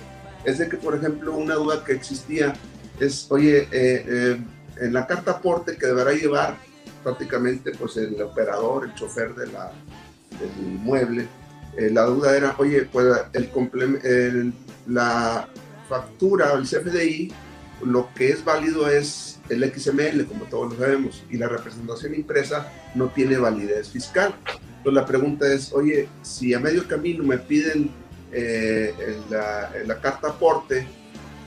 es 0.45 0.59
de 0.59 0.69
que, 0.69 0.77
por 0.77 0.95
ejemplo, 0.95 1.35
una 1.35 1.55
duda 1.55 1.83
que 1.83 1.93
existía 1.93 2.53
es, 3.01 3.27
oye, 3.31 3.69
eh, 3.73 4.05
eh, 4.07 4.45
en 4.81 4.93
la 4.93 5.07
carta 5.07 5.33
aporte 5.33 5.79
que 5.79 5.87
deberá 5.87 6.13
llevar 6.13 6.59
prácticamente 7.03 7.73
pues 7.73 7.97
el 7.97 8.21
operador, 8.21 8.85
el 8.85 8.95
chofer 8.95 9.35
de 9.35 9.47
la, 9.47 9.73
del 10.39 10.67
inmueble, 10.67 11.27
eh, 11.77 11.91
la 11.91 12.03
duda 12.03 12.37
era, 12.37 12.55
oye, 12.59 12.83
pues 12.83 13.07
el, 13.33 13.51
el, 14.05 14.53
la 14.87 15.49
factura 15.89 16.53
el 16.53 16.65
CFDI, 16.65 17.33
lo 17.85 18.09
que 18.15 18.31
es 18.31 18.45
válido 18.45 18.89
es 18.89 19.41
el 19.49 19.63
XML, 19.73 20.25
como 20.27 20.45
todos 20.45 20.73
lo 20.73 20.79
sabemos, 20.79 21.23
y 21.31 21.37
la 21.37 21.49
representación 21.49 22.15
impresa 22.15 22.73
no 22.95 23.09
tiene 23.09 23.37
validez 23.37 23.91
fiscal. 23.91 24.35
Entonces 24.47 24.95
la 24.95 25.07
pregunta 25.07 25.53
es, 25.53 25.73
oye, 25.73 26.09
si 26.23 26.55
a 26.55 26.61
medio 26.61 26.87
camino 26.87 27.25
me 27.25 27.39
piden 27.39 27.91
eh, 28.33 28.95
en, 28.99 29.89
la, 29.89 30.01
carta 30.01 30.29
aporte, 30.29 30.87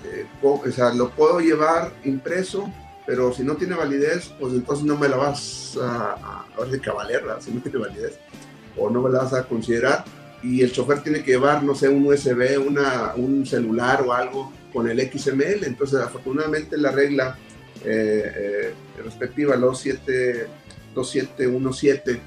eh, 0.06 0.25
o 0.41 0.62
sea, 0.72 0.94
lo 0.94 1.10
puedo 1.12 1.39
llevar 1.39 1.91
impreso, 2.03 2.72
pero 3.06 3.34
si 3.34 3.44
no 3.44 3.56
tiene 3.56 3.75
validez, 3.75 4.34
pues 4.39 4.53
entonces 4.53 4.86
no 4.86 4.98
me 4.98 5.08
la 5.08 5.17
vas 5.17 5.77
a, 5.82 6.46
a, 6.58 6.65
ver 6.65 6.82
que 6.82 6.89
valer, 6.89 7.24
si 7.39 7.51
no 7.51 7.62
tiene 7.62 7.77
validez, 7.77 8.20
o 8.77 8.89
no 8.89 9.01
me 9.01 9.10
la 9.10 9.19
vas 9.19 9.34
a 9.34 9.43
considerar, 9.43 10.05
y 10.43 10.62
el 10.62 10.72
chofer 10.72 11.01
tiene 11.01 11.24
que 11.24 11.31
llevar, 11.31 11.63
no 11.63 11.75
sé, 11.75 11.89
un 11.89 12.05
USB, 12.05 12.57
una, 12.65 13.13
un 13.15 13.46
celular 13.46 14.03
o 14.05 14.13
algo 14.13 14.53
con 14.72 14.89
el 14.89 15.00
XML, 15.00 15.65
entonces 15.65 16.00
afortunadamente 16.00 16.77
la 16.77 16.91
regla 16.91 17.38
eh, 17.84 18.74
respectiva, 19.03 19.55
los 19.55 19.84
2717, 19.84 22.22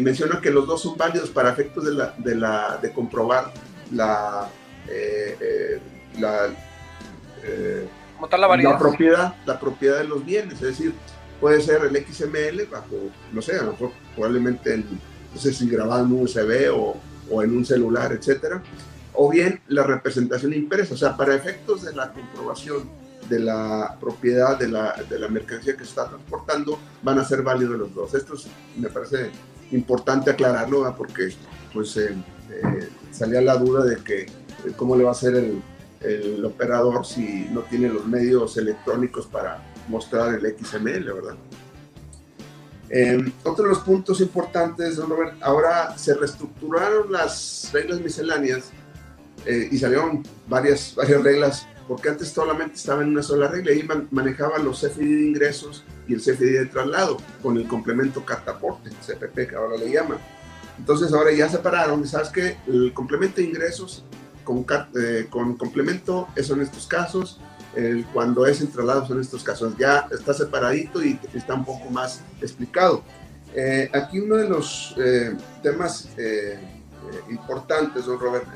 menciona 0.00 0.40
que 0.40 0.50
los 0.50 0.66
dos 0.66 0.82
son 0.82 0.96
válidos 0.96 1.30
para 1.30 1.50
efectos 1.50 1.84
de, 1.84 1.94
la, 1.94 2.14
de, 2.18 2.34
la, 2.34 2.78
de 2.80 2.92
comprobar 2.92 3.52
la, 3.92 4.48
eh, 4.88 5.36
eh, 5.40 5.80
la, 6.18 6.46
eh, 7.42 7.86
la, 8.30 8.56
la, 8.56 8.78
propiedad, 8.78 9.34
la 9.46 9.60
propiedad 9.60 9.98
de 9.98 10.04
los 10.04 10.24
bienes, 10.24 10.54
es 10.54 10.60
decir, 10.60 10.94
puede 11.40 11.60
ser 11.60 11.82
el 11.84 12.06
XML 12.06 12.66
bajo, 12.70 12.96
no 13.32 13.42
sé, 13.42 13.56
a 13.56 13.62
lo 13.62 13.72
mejor 13.72 13.90
probablemente 14.14 14.74
el, 14.74 14.84
no 15.34 15.40
sé 15.40 15.52
si 15.52 15.68
grabado 15.68 16.04
en 16.04 16.12
un 16.12 16.22
USB 16.22 16.72
o, 16.72 16.96
o 17.30 17.42
en 17.42 17.56
un 17.56 17.64
celular, 17.64 18.12
etcétera, 18.12 18.62
o 19.14 19.28
bien 19.30 19.60
la 19.68 19.82
representación 19.82 20.54
impresa, 20.54 20.94
o 20.94 20.96
sea, 20.96 21.16
para 21.16 21.34
efectos 21.34 21.82
de 21.82 21.94
la 21.94 22.12
comprobación 22.12 22.88
de 23.28 23.40
la 23.40 23.96
propiedad 24.00 24.58
de 24.58 24.68
la, 24.68 24.94
de 25.08 25.18
la 25.18 25.28
mercancía 25.28 25.74
que 25.74 25.84
se 25.84 25.90
está 25.90 26.08
transportando, 26.08 26.78
van 27.02 27.18
a 27.18 27.24
ser 27.24 27.42
válidos 27.42 27.78
los 27.78 27.94
dos. 27.94 28.14
Esto 28.14 28.34
me 28.76 28.88
parece 28.88 29.30
importante 29.72 30.30
aclararlo, 30.30 30.94
porque 30.96 31.34
pues 31.72 31.96
eh, 31.96 32.14
eh, 32.50 32.88
salía 33.10 33.40
la 33.40 33.56
duda 33.56 33.84
de 33.84 33.96
que 33.96 34.22
eh, 34.22 34.28
cómo 34.76 34.96
le 34.96 35.04
va 35.04 35.10
a 35.10 35.12
hacer 35.12 35.34
el, 35.34 35.62
el, 36.00 36.44
operador 36.44 37.04
si 37.04 37.46
no 37.50 37.60
tiene 37.62 37.88
los 37.88 38.06
medios 38.06 38.56
electrónicos 38.56 39.26
para 39.26 39.62
mostrar 39.88 40.34
el 40.34 40.56
XML, 40.56 41.12
¿verdad? 41.12 41.36
Eh, 42.90 43.32
otro 43.44 43.64
de 43.64 43.70
los 43.70 43.80
puntos 43.80 44.20
importantes, 44.20 44.96
don 44.96 45.10
Robert, 45.10 45.34
ahora 45.42 45.96
se 45.98 46.14
reestructuraron 46.14 47.12
las 47.12 47.70
reglas 47.72 48.00
misceláneas 48.00 48.70
y 49.46 49.78
salieron 49.78 50.22
varias, 50.46 50.94
varias 50.94 51.22
reglas, 51.22 51.66
porque 51.86 52.10
antes 52.10 52.28
solamente 52.28 52.74
estaba 52.74 53.02
en 53.02 53.08
una 53.08 53.22
sola 53.22 53.48
regla 53.48 53.72
y 53.72 53.88
manejaban 54.10 54.62
los 54.62 54.80
CFDI 54.80 55.14
de 55.14 55.26
ingresos 55.28 55.84
y 56.06 56.14
el 56.14 56.20
CFDI 56.20 56.50
de 56.50 56.66
traslado 56.66 57.16
con 57.42 57.56
el 57.56 57.66
complemento 57.66 58.24
cartaporte, 58.26 58.90
CPP 58.90 59.48
que 59.48 59.56
ahora 59.56 59.78
le 59.78 59.90
llaman. 59.90 60.18
Entonces 60.78 61.12
ahora 61.12 61.32
ya 61.32 61.48
separaron, 61.48 62.06
¿sabes 62.06 62.28
qué? 62.28 62.56
El 62.66 62.92
complemento 62.94 63.36
de 63.40 63.48
ingresos 63.48 64.04
con, 64.44 64.64
eh, 65.00 65.26
con 65.28 65.56
complemento 65.56 66.28
estos 66.36 66.86
casos, 66.86 67.40
el, 67.78 68.06
cuando 68.06 68.46
es 68.46 68.60
en 68.60 68.70
traslado 68.70 69.06
son 69.06 69.20
estos 69.20 69.42
casos. 69.42 69.74
Ya 69.78 70.08
está 70.10 70.34
separadito 70.34 71.02
y 71.02 71.18
está 71.34 71.54
un 71.54 71.64
poco 71.64 71.90
más 71.90 72.22
explicado. 72.40 73.02
Eh, 73.54 73.90
aquí 73.92 74.20
uno 74.20 74.36
de 74.36 74.48
los 74.48 74.94
eh, 74.98 75.36
temas 75.62 76.08
importantes, 77.30 78.04
don 78.04 78.20
Robert, 78.20 78.46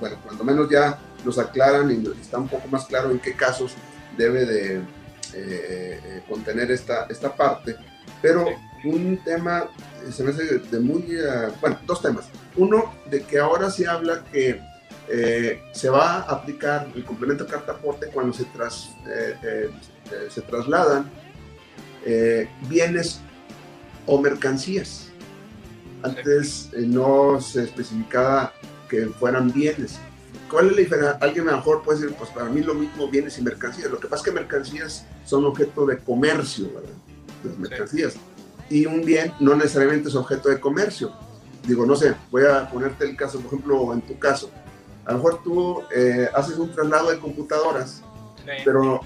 bueno, 0.00 0.16
cuando 0.24 0.42
menos 0.42 0.70
ya 0.70 0.98
nos 1.24 1.38
aclaran 1.38 1.90
y 1.90 2.20
está 2.20 2.38
un 2.38 2.48
poco 2.48 2.66
más 2.68 2.86
claro 2.86 3.10
en 3.10 3.18
qué 3.18 3.34
casos 3.34 3.74
debe 4.16 4.46
de 4.46 4.82
contener 6.28 6.70
esta, 6.70 7.04
esta 7.10 7.36
parte, 7.36 7.76
pero 8.22 8.46
un 8.84 9.18
tema 9.24 9.68
se 10.10 10.22
me 10.22 10.30
hace 10.30 10.58
de 10.58 10.80
muy, 10.80 11.04
eh, 11.10 11.48
bueno, 11.60 11.78
dos 11.86 12.00
temas. 12.00 12.26
Uno, 12.56 12.94
de 13.10 13.22
que 13.22 13.38
ahora 13.38 13.70
se 13.70 13.86
habla 13.86 14.24
que 14.32 14.60
eh, 15.10 15.62
se 15.72 15.88
va 15.88 16.16
a 16.16 16.20
aplicar 16.20 16.88
el 16.94 17.04
complemento 17.04 17.46
carta 17.46 17.72
aporte 17.72 18.08
cuando 18.08 18.32
se, 18.32 18.44
tras, 18.44 18.90
eh, 19.06 19.70
se 20.28 20.40
trasladan 20.42 21.10
bienes 22.68 23.20
o 24.06 24.20
mercancías. 24.20 25.08
Antes 26.02 26.70
no 26.72 27.40
se 27.40 27.64
especificaba 27.64 28.52
que 28.88 29.06
fueran 29.06 29.52
bienes. 29.52 29.98
¿Cuál 30.48 30.66
es 30.66 30.72
la 30.72 30.78
diferencia? 30.78 31.18
Alguien 31.20 31.44
mejor 31.44 31.82
puede 31.82 32.00
decir, 32.00 32.16
pues 32.16 32.30
para 32.30 32.48
mí 32.48 32.62
lo 32.62 32.72
mismo 32.74 33.10
bienes 33.10 33.36
y 33.38 33.42
mercancías. 33.42 33.90
Lo 33.90 34.00
que 34.00 34.08
pasa 34.08 34.22
es 34.22 34.24
que 34.24 34.32
mercancías 34.32 35.06
son 35.26 35.44
objeto 35.44 35.84
de 35.84 35.98
comercio, 35.98 36.72
¿verdad? 36.72 36.94
Las 37.44 37.58
mercancías 37.58 38.16
y 38.70 38.86
un 38.86 39.04
bien 39.04 39.32
no 39.40 39.54
necesariamente 39.54 40.08
es 40.08 40.14
objeto 40.14 40.48
de 40.48 40.60
comercio. 40.60 41.12
Digo, 41.66 41.84
no 41.84 41.96
sé, 41.96 42.14
voy 42.30 42.44
a 42.44 42.68
ponerte 42.70 43.04
el 43.04 43.16
caso, 43.16 43.38
por 43.40 43.46
ejemplo, 43.46 43.92
en 43.92 44.00
tu 44.02 44.18
caso. 44.18 44.50
A 45.08 45.12
lo 45.12 45.18
mejor 45.18 45.42
tú 45.42 45.82
eh, 45.90 46.28
haces 46.34 46.58
un 46.58 46.70
traslado 46.70 47.10
de 47.10 47.18
computadoras, 47.18 48.02
pero 48.62 49.00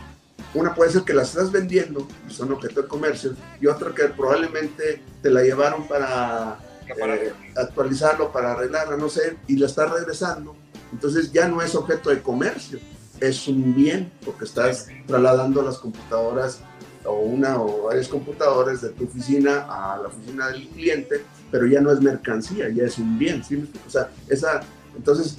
una 0.53 0.75
puede 0.75 0.91
ser 0.91 1.03
que 1.03 1.15
las 1.15 1.29
estás 1.29 1.53
vendiendo, 1.53 2.09
son 2.29 2.51
objeto 2.51 2.83
de 2.83 2.89
comercio, 2.89 3.37
y 3.61 3.69
otra 3.69 3.95
que 3.95 4.09
probablemente 4.09 5.01
te 5.23 5.31
la 5.31 5.43
llevaron 5.43 5.87
para 5.87 6.59
eh, 6.89 7.33
actualizarlo, 7.57 8.33
para 8.33 8.51
arreglarla, 8.51 8.97
no 8.97 9.09
sé, 9.09 9.39
y 9.47 9.57
la 9.57 9.67
estás 9.67 9.93
regresando. 9.93 10.57
Entonces 10.93 11.31
ya 11.31 11.47
no 11.47 11.63
es 11.63 11.73
objeto 11.77 12.11
de 12.11 12.21
comercio, 12.21 12.81
es 13.21 13.47
un 13.47 13.73
bien, 13.73 14.11
porque 14.25 14.45
estás 14.45 14.89
trasladando 15.07 15.63
las 15.63 15.79
computadoras 15.79 16.63
o 17.05 17.21
una 17.21 17.63
o 17.63 17.85
varios 17.85 18.09
computadores 18.09 18.81
de 18.81 18.89
tu 18.89 19.05
oficina 19.05 19.67
a 19.69 19.99
la 19.99 20.09
oficina 20.09 20.49
del 20.49 20.69
cliente, 20.71 21.25
pero 21.53 21.65
ya 21.69 21.81
no 21.81 21.93
es 21.93 22.01
mercancía, 22.01 22.71
ya 22.71 22.83
es 22.83 22.99
un 22.99 23.21
bien, 23.21 23.45
¿sí? 23.45 23.71
O 23.87 23.91
sea, 23.91 24.11
esa, 24.29 24.63
entonces, 24.97 25.39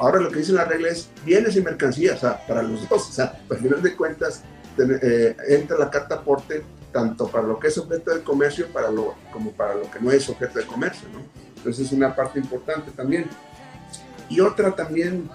ahora 0.00 0.20
lo 0.20 0.30
que 0.30 0.38
dice 0.38 0.52
la 0.52 0.64
regla 0.64 0.88
es 0.88 1.08
bienes 1.24 1.56
y 1.56 1.62
mercancías, 1.62 2.16
o 2.16 2.20
sea, 2.20 2.46
para 2.46 2.62
los 2.62 2.88
dos, 2.88 3.08
o 3.08 3.12
sea, 3.12 3.40
al 3.50 3.58
final 3.58 3.82
de 3.82 3.96
cuentas, 3.96 4.42
eh, 4.78 5.36
entra 5.48 5.76
la 5.76 5.90
carta 5.90 6.16
aporte 6.16 6.62
tanto 6.92 7.28
para 7.28 7.46
lo 7.46 7.58
que 7.58 7.68
es 7.68 7.78
objeto 7.78 8.14
de 8.14 8.22
comercio 8.22 8.68
para 8.68 8.90
lo, 8.90 9.14
como 9.32 9.52
para 9.52 9.74
lo 9.74 9.90
que 9.90 10.00
no 10.00 10.10
es 10.10 10.28
objeto 10.28 10.58
de 10.58 10.66
comercio, 10.66 11.08
¿no? 11.12 11.20
Entonces 11.56 11.86
es 11.86 11.92
una 11.92 12.14
parte 12.14 12.38
importante 12.38 12.90
también. 12.92 13.26
Y 14.28 14.40
otra 14.40 14.74
también, 14.74 15.28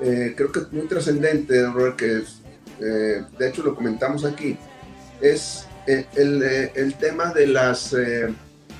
eh, 0.00 0.34
creo 0.36 0.52
que 0.52 0.60
muy 0.70 0.86
trascendente, 0.86 1.64
que 1.96 2.18
es, 2.18 2.40
eh, 2.80 3.24
de 3.38 3.48
hecho 3.48 3.62
lo 3.62 3.74
comentamos 3.74 4.24
aquí, 4.24 4.58
es 5.20 5.66
eh, 5.86 6.06
el, 6.14 6.42
el, 6.42 6.94
tema 6.94 7.32
de 7.32 7.46
las, 7.46 7.92
eh, 7.92 8.32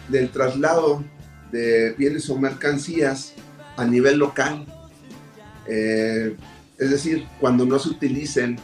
del 0.08 0.30
traslado 0.30 1.02
de 1.50 1.94
bienes 1.98 2.30
o 2.30 2.36
mercancías 2.36 3.34
a 3.76 3.84
nivel 3.84 4.18
local. 4.18 4.66
Eh, 5.66 6.36
es 6.78 6.90
decir, 6.90 7.26
cuando 7.40 7.64
no 7.64 7.78
se 7.78 7.90
utilicen 7.90 8.58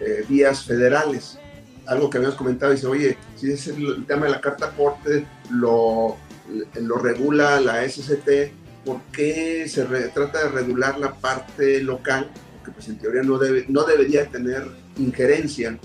eh, 0.00 0.24
vías 0.26 0.64
federales. 0.64 1.38
Algo 1.86 2.08
que 2.08 2.16
habíamos 2.16 2.38
comentado, 2.38 2.72
dice, 2.72 2.86
oye, 2.86 3.18
si 3.36 3.52
es 3.52 3.66
el, 3.68 4.06
tema 4.06 4.26
de 4.26 4.32
la 4.32 4.40
carta 4.40 4.66
aporte, 4.66 5.26
lo, 5.50 6.16
lo 6.80 6.96
regula 6.96 7.60
la 7.60 7.86
SCT, 7.86 8.52
¿por 8.84 9.02
qué 9.12 9.68
se 9.68 9.84
trata 9.84 10.44
de 10.44 10.48
regular 10.48 10.98
la 10.98 11.12
parte 11.14 11.82
local? 11.82 12.30
Porque 12.56 12.72
pues 12.72 12.88
en 12.88 12.96
teoría 12.96 13.22
no, 13.22 13.36
debe, 13.36 13.66
no 13.68 13.84
debería 13.84 14.26
tener 14.26 14.66
injerencia 14.96 15.78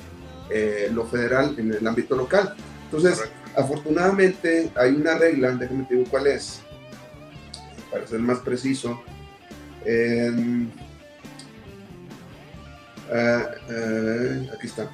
eh, 0.49 0.89
lo 0.93 1.05
federal 1.05 1.55
en 1.57 1.73
el 1.73 1.85
ámbito 1.85 2.15
local. 2.15 2.55
Entonces, 2.85 3.21
afortunadamente 3.55 4.71
hay 4.75 4.93
una 4.93 5.17
regla, 5.17 5.51
déjame 5.51 5.83
te 5.85 5.95
digo 5.95 6.09
cuál 6.09 6.27
es, 6.27 6.61
para 7.91 8.07
ser 8.07 8.19
más 8.19 8.39
preciso. 8.39 9.03
Eh, 13.09 14.49
aquí 14.53 14.67
está. 14.67 14.89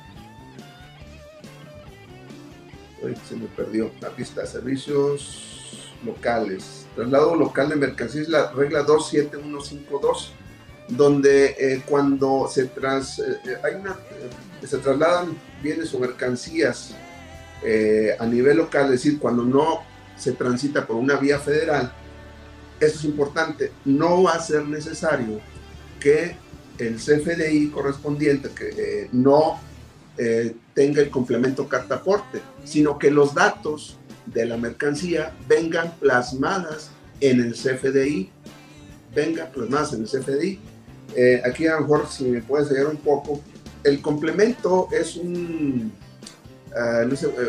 se 3.27 3.36
me 3.36 3.48
perdió. 3.48 3.91
Aquí 4.05 4.21
está, 4.21 4.45
servicios 4.45 5.93
locales. 6.05 6.86
Traslado 6.95 7.36
local 7.36 7.69
de 7.69 7.75
mercancías, 7.77 8.27
la 8.27 8.51
regla 8.51 8.83
27152, 8.83 10.33
donde 10.89 11.55
eh, 11.57 11.83
cuando 11.88 12.48
se, 12.50 12.65
tras, 12.65 13.19
eh, 13.19 13.57
hay 13.63 13.75
una, 13.75 13.98
se 14.65 14.77
trasladan 14.77 15.38
bienes 15.63 15.93
o 15.93 16.00
mercancías 16.00 16.95
a 18.19 18.25
nivel 18.25 18.57
local, 18.57 18.86
es 18.86 18.91
decir, 18.91 19.19
cuando 19.19 19.43
no 19.43 19.83
se 20.17 20.31
transita 20.31 20.88
por 20.88 20.95
una 20.95 21.15
vía 21.17 21.38
federal, 21.38 21.93
eso 22.81 22.97
es 22.97 23.05
importante, 23.05 23.71
no 23.85 24.23
va 24.23 24.33
a 24.33 24.39
ser 24.41 24.65
necesario 24.65 25.39
que 26.00 26.35
el 26.79 26.95
CFDI 26.95 27.69
correspondiente 27.69 28.50
que 28.50 28.69
eh, 28.69 29.09
no 29.11 29.59
eh, 30.17 30.55
tenga 30.73 31.01
el 31.01 31.11
complemento 31.11 31.69
carta 31.69 31.95
aporte, 31.95 32.41
sino 32.65 32.97
que 32.97 33.11
los 33.11 33.35
datos 33.35 33.97
de 34.25 34.45
la 34.45 34.57
mercancía 34.57 35.33
vengan 35.47 35.93
plasmadas 36.00 36.89
en 37.19 37.39
el 37.39 37.53
CFDI, 37.53 38.31
vengan 39.13 39.51
plasmadas 39.51 39.93
en 39.93 40.01
el 40.01 40.07
CFDI. 40.07 40.59
Eh, 41.15 41.41
aquí 41.45 41.67
a 41.67 41.75
lo 41.75 41.81
mejor 41.81 42.07
si 42.09 42.25
me 42.25 42.41
puedes 42.41 42.71
ayudar 42.71 42.88
un 42.88 42.97
poco, 42.97 43.41
el 43.83 44.01
complemento 44.01 44.88
es 44.91 45.17
un, 45.17 45.91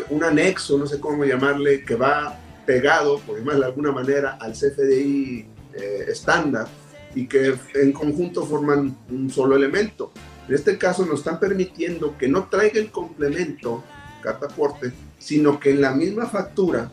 un 0.09 0.23
anexo, 0.23 0.77
no 0.77 0.85
sé 0.85 0.99
cómo 0.99 1.25
llamarle, 1.25 1.83
que 1.83 1.95
va 1.95 2.39
pegado, 2.65 3.19
por 3.19 3.37
llamarlo 3.37 3.61
de 3.61 3.67
alguna 3.67 3.91
manera, 3.91 4.37
al 4.39 4.53
CFDI 4.53 5.47
estándar 6.07 6.67
y 7.15 7.27
que 7.27 7.55
en 7.73 7.91
conjunto 7.91 8.45
forman 8.45 8.95
un 9.09 9.29
solo 9.29 9.55
elemento. 9.55 10.11
En 10.47 10.55
este 10.55 10.77
caso 10.77 11.05
nos 11.05 11.19
están 11.19 11.39
permitiendo 11.39 12.17
que 12.17 12.27
no 12.27 12.47
traiga 12.47 12.79
el 12.79 12.91
complemento 12.91 13.83
carta 14.21 14.47
aporte, 14.47 14.93
sino 15.19 15.59
que 15.59 15.71
en 15.71 15.81
la 15.81 15.91
misma 15.91 16.25
factura 16.25 16.91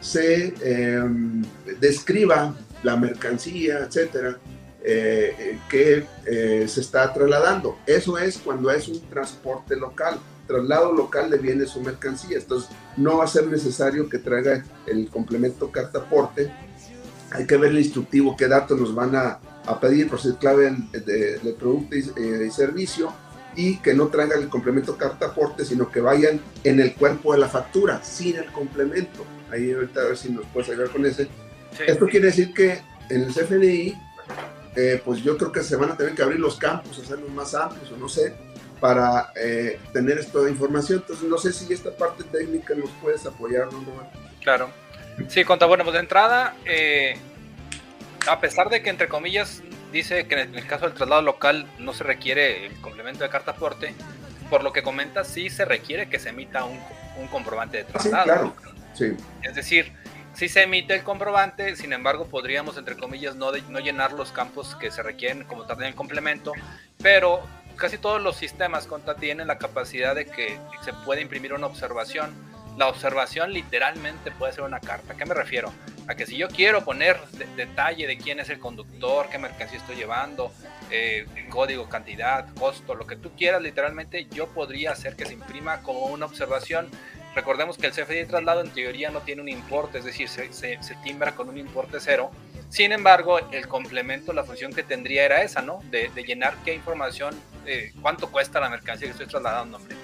se 0.00 0.52
em, 0.62 1.42
describa 1.80 2.54
la 2.82 2.96
mercancía, 2.96 3.78
etcétera, 3.78 4.38
eh, 4.84 5.58
que 5.70 6.04
eh, 6.26 6.66
se 6.66 6.80
está 6.80 7.12
trasladando. 7.14 7.78
Eso 7.86 8.18
es 8.18 8.38
cuando 8.38 8.70
es 8.70 8.88
un 8.88 9.00
transporte 9.08 9.76
local, 9.76 10.18
traslado 10.46 10.92
local 10.92 11.30
de 11.30 11.38
bienes 11.38 11.76
o 11.76 11.80
mercancías. 11.80 12.42
Entonces, 12.42 12.70
no 12.96 13.18
va 13.18 13.24
a 13.24 13.28
ser 13.28 13.46
necesario 13.46 14.08
que 14.08 14.18
traiga 14.18 14.64
el 14.86 15.08
complemento 15.08 15.70
carta 15.70 16.00
aporte. 16.00 16.52
Hay 17.30 17.46
que 17.46 17.56
ver 17.56 17.70
el 17.70 17.78
instructivo, 17.78 18.36
qué 18.36 18.48
datos 18.48 18.78
nos 18.78 18.94
van 18.94 19.16
a, 19.16 19.40
a 19.66 19.80
pedir 19.80 20.08
por 20.08 20.20
ser 20.20 20.34
clave 20.34 20.74
de, 20.92 21.56
producto 21.58 21.96
y, 21.96 22.50
servicio 22.50 23.12
y 23.54 23.76
que 23.78 23.94
no 23.94 24.08
traigan 24.08 24.42
el 24.42 24.48
complemento 24.48 24.96
carta 24.96 25.26
aporte, 25.26 25.64
sino 25.64 25.90
que 25.90 26.00
vayan 26.00 26.40
en 26.64 26.80
el 26.80 26.94
cuerpo 26.94 27.32
de 27.32 27.38
la 27.38 27.48
factura, 27.48 28.02
sin 28.02 28.36
el 28.36 28.46
complemento. 28.46 29.24
Ahí 29.50 29.72
ahorita 29.72 30.00
a 30.00 30.04
ver 30.04 30.16
si 30.16 30.30
nos 30.30 30.46
puedes 30.46 30.70
ayudar 30.70 30.88
con 30.90 31.04
ese. 31.04 31.28
Esto 31.86 32.06
quiere 32.06 32.26
decir 32.26 32.54
que 32.54 32.80
en 33.08 33.22
el 33.22 33.28
CFDI, 33.28 33.94
eh, 34.74 35.02
pues 35.04 35.22
yo 35.22 35.36
creo 35.36 35.52
que 35.52 35.62
se 35.62 35.76
van 35.76 35.90
a 35.90 35.96
tener 35.96 36.14
que 36.14 36.22
abrir 36.22 36.40
los 36.40 36.56
campos, 36.56 36.98
hacerlos 36.98 37.30
más 37.30 37.54
amplios 37.54 37.92
o 37.92 37.96
no 37.98 38.08
sé, 38.08 38.34
para 38.82 39.32
eh, 39.36 39.78
tener 39.92 40.18
esta 40.18 40.40
información. 40.48 40.98
Entonces 40.98 41.28
no 41.28 41.38
sé 41.38 41.52
si 41.52 41.72
esta 41.72 41.96
parte 41.96 42.24
técnica 42.24 42.74
nos 42.74 42.90
puedes 43.00 43.24
apoyar, 43.24 43.72
¿no? 43.72 43.80
Claro. 44.40 44.70
Sí, 45.28 45.44
conta, 45.44 45.66
bueno, 45.66 45.84
pues 45.84 45.94
de 45.94 46.00
entrada, 46.00 46.56
eh, 46.64 47.16
a 48.28 48.40
pesar 48.40 48.70
de 48.70 48.82
que, 48.82 48.90
entre 48.90 49.06
comillas, 49.06 49.62
dice 49.92 50.26
que 50.26 50.40
en 50.40 50.56
el 50.56 50.66
caso 50.66 50.86
del 50.86 50.94
traslado 50.94 51.22
local 51.22 51.64
no 51.78 51.94
se 51.94 52.02
requiere 52.02 52.66
el 52.66 52.72
complemento 52.80 53.22
de 53.22 53.30
carta 53.30 53.52
aporte, 53.52 53.94
por 54.50 54.64
lo 54.64 54.72
que 54.72 54.82
comenta, 54.82 55.22
sí 55.22 55.48
se 55.48 55.64
requiere 55.64 56.08
que 56.08 56.18
se 56.18 56.30
emita 56.30 56.64
un, 56.64 56.80
comprobante 57.30 57.76
de 57.76 57.84
traslado. 57.84 58.52
Sí, 58.94 59.16
Es 59.42 59.54
decir, 59.54 59.92
sí 60.34 60.48
se 60.48 60.62
emite 60.62 60.96
el 60.96 61.04
comprobante, 61.04 61.76
sin 61.76 61.92
embargo, 61.92 62.26
podríamos, 62.26 62.76
entre 62.78 62.96
comillas, 62.96 63.36
no, 63.36 63.52
no 63.52 63.78
llenar 63.78 64.12
los 64.12 64.32
campos 64.32 64.74
que 64.74 64.90
se 64.90 65.04
requieren 65.04 65.44
como 65.44 65.66
tal 65.66 65.80
en 65.82 65.86
el 65.86 65.94
complemento, 65.94 66.52
pero 67.00 67.42
casi 67.82 67.98
todos 67.98 68.22
los 68.22 68.36
sistemas 68.36 68.86
conta 68.86 69.16
tienen 69.16 69.48
la 69.48 69.58
capacidad 69.58 70.14
de 70.14 70.24
que 70.24 70.58
se 70.84 70.92
puede 71.04 71.20
imprimir 71.20 71.52
una 71.52 71.66
observación 71.66 72.32
la 72.76 72.88
observación 72.88 73.52
literalmente 73.52 74.30
puede 74.30 74.52
ser 74.52 74.64
una 74.64 74.80
carta. 74.80 75.12
¿A 75.12 75.16
qué 75.16 75.26
me 75.26 75.34
refiero? 75.34 75.72
A 76.08 76.14
que 76.14 76.26
si 76.26 76.36
yo 76.36 76.48
quiero 76.48 76.84
poner 76.84 77.20
detalle 77.56 78.06
de 78.06 78.16
quién 78.16 78.40
es 78.40 78.48
el 78.48 78.58
conductor, 78.58 79.28
qué 79.30 79.38
mercancía 79.38 79.78
estoy 79.78 79.96
llevando, 79.96 80.52
eh, 80.90 81.26
código, 81.50 81.88
cantidad, 81.88 82.46
costo, 82.54 82.94
lo 82.94 83.06
que 83.06 83.16
tú 83.16 83.30
quieras, 83.36 83.62
literalmente 83.62 84.26
yo 84.30 84.48
podría 84.48 84.92
hacer 84.92 85.16
que 85.16 85.26
se 85.26 85.34
imprima 85.34 85.82
como 85.82 86.06
una 86.06 86.26
observación. 86.26 86.88
Recordemos 87.34 87.78
que 87.78 87.86
el 87.86 87.92
CFDI 87.92 88.16
de 88.16 88.26
traslado 88.26 88.62
en 88.62 88.70
teoría 88.70 89.10
no 89.10 89.20
tiene 89.20 89.42
un 89.42 89.48
importe, 89.48 89.98
es 89.98 90.04
decir, 90.04 90.28
se, 90.28 90.52
se, 90.52 90.78
timbra 91.04 91.34
con 91.34 91.48
un 91.48 91.58
importe 91.58 91.98
cero. 92.00 92.30
Sin 92.72 92.90
embargo, 92.90 93.38
el 93.50 93.68
complemento, 93.68 94.32
la 94.32 94.44
función 94.44 94.72
que 94.72 94.82
tendría 94.82 95.26
era 95.26 95.42
esa, 95.42 95.60
¿no? 95.60 95.80
De, 95.90 96.08
llenar 96.26 96.54
qué 96.64 96.72
información, 96.72 97.38
eh, 97.66 97.92
cuánto 98.00 98.30
cuesta 98.30 98.60
la 98.60 98.70
mercancía 98.70 99.08
que 99.08 99.12
estoy 99.12 99.26
trasladando, 99.26 99.76
hombre 99.76 99.94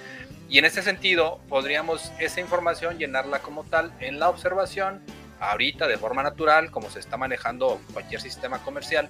y 0.50 0.59
en 0.59 0.66
ese 0.66 0.83
sentido, 0.83 1.40
podríamos 1.48 2.12
esa 2.18 2.40
información 2.40 2.98
llenarla 2.98 3.40
como 3.40 3.64
tal 3.64 3.90
en 4.00 4.18
la 4.18 4.28
observación, 4.28 5.02
ahorita 5.40 5.87
de 5.87 5.96
forma 5.96 6.22
natural, 6.22 6.70
como 6.70 6.90
se 6.90 7.00
está 7.00 7.16
manejando 7.16 7.81
cualquier 7.94 8.20
sistema 8.20 8.59
comercial, 8.59 9.09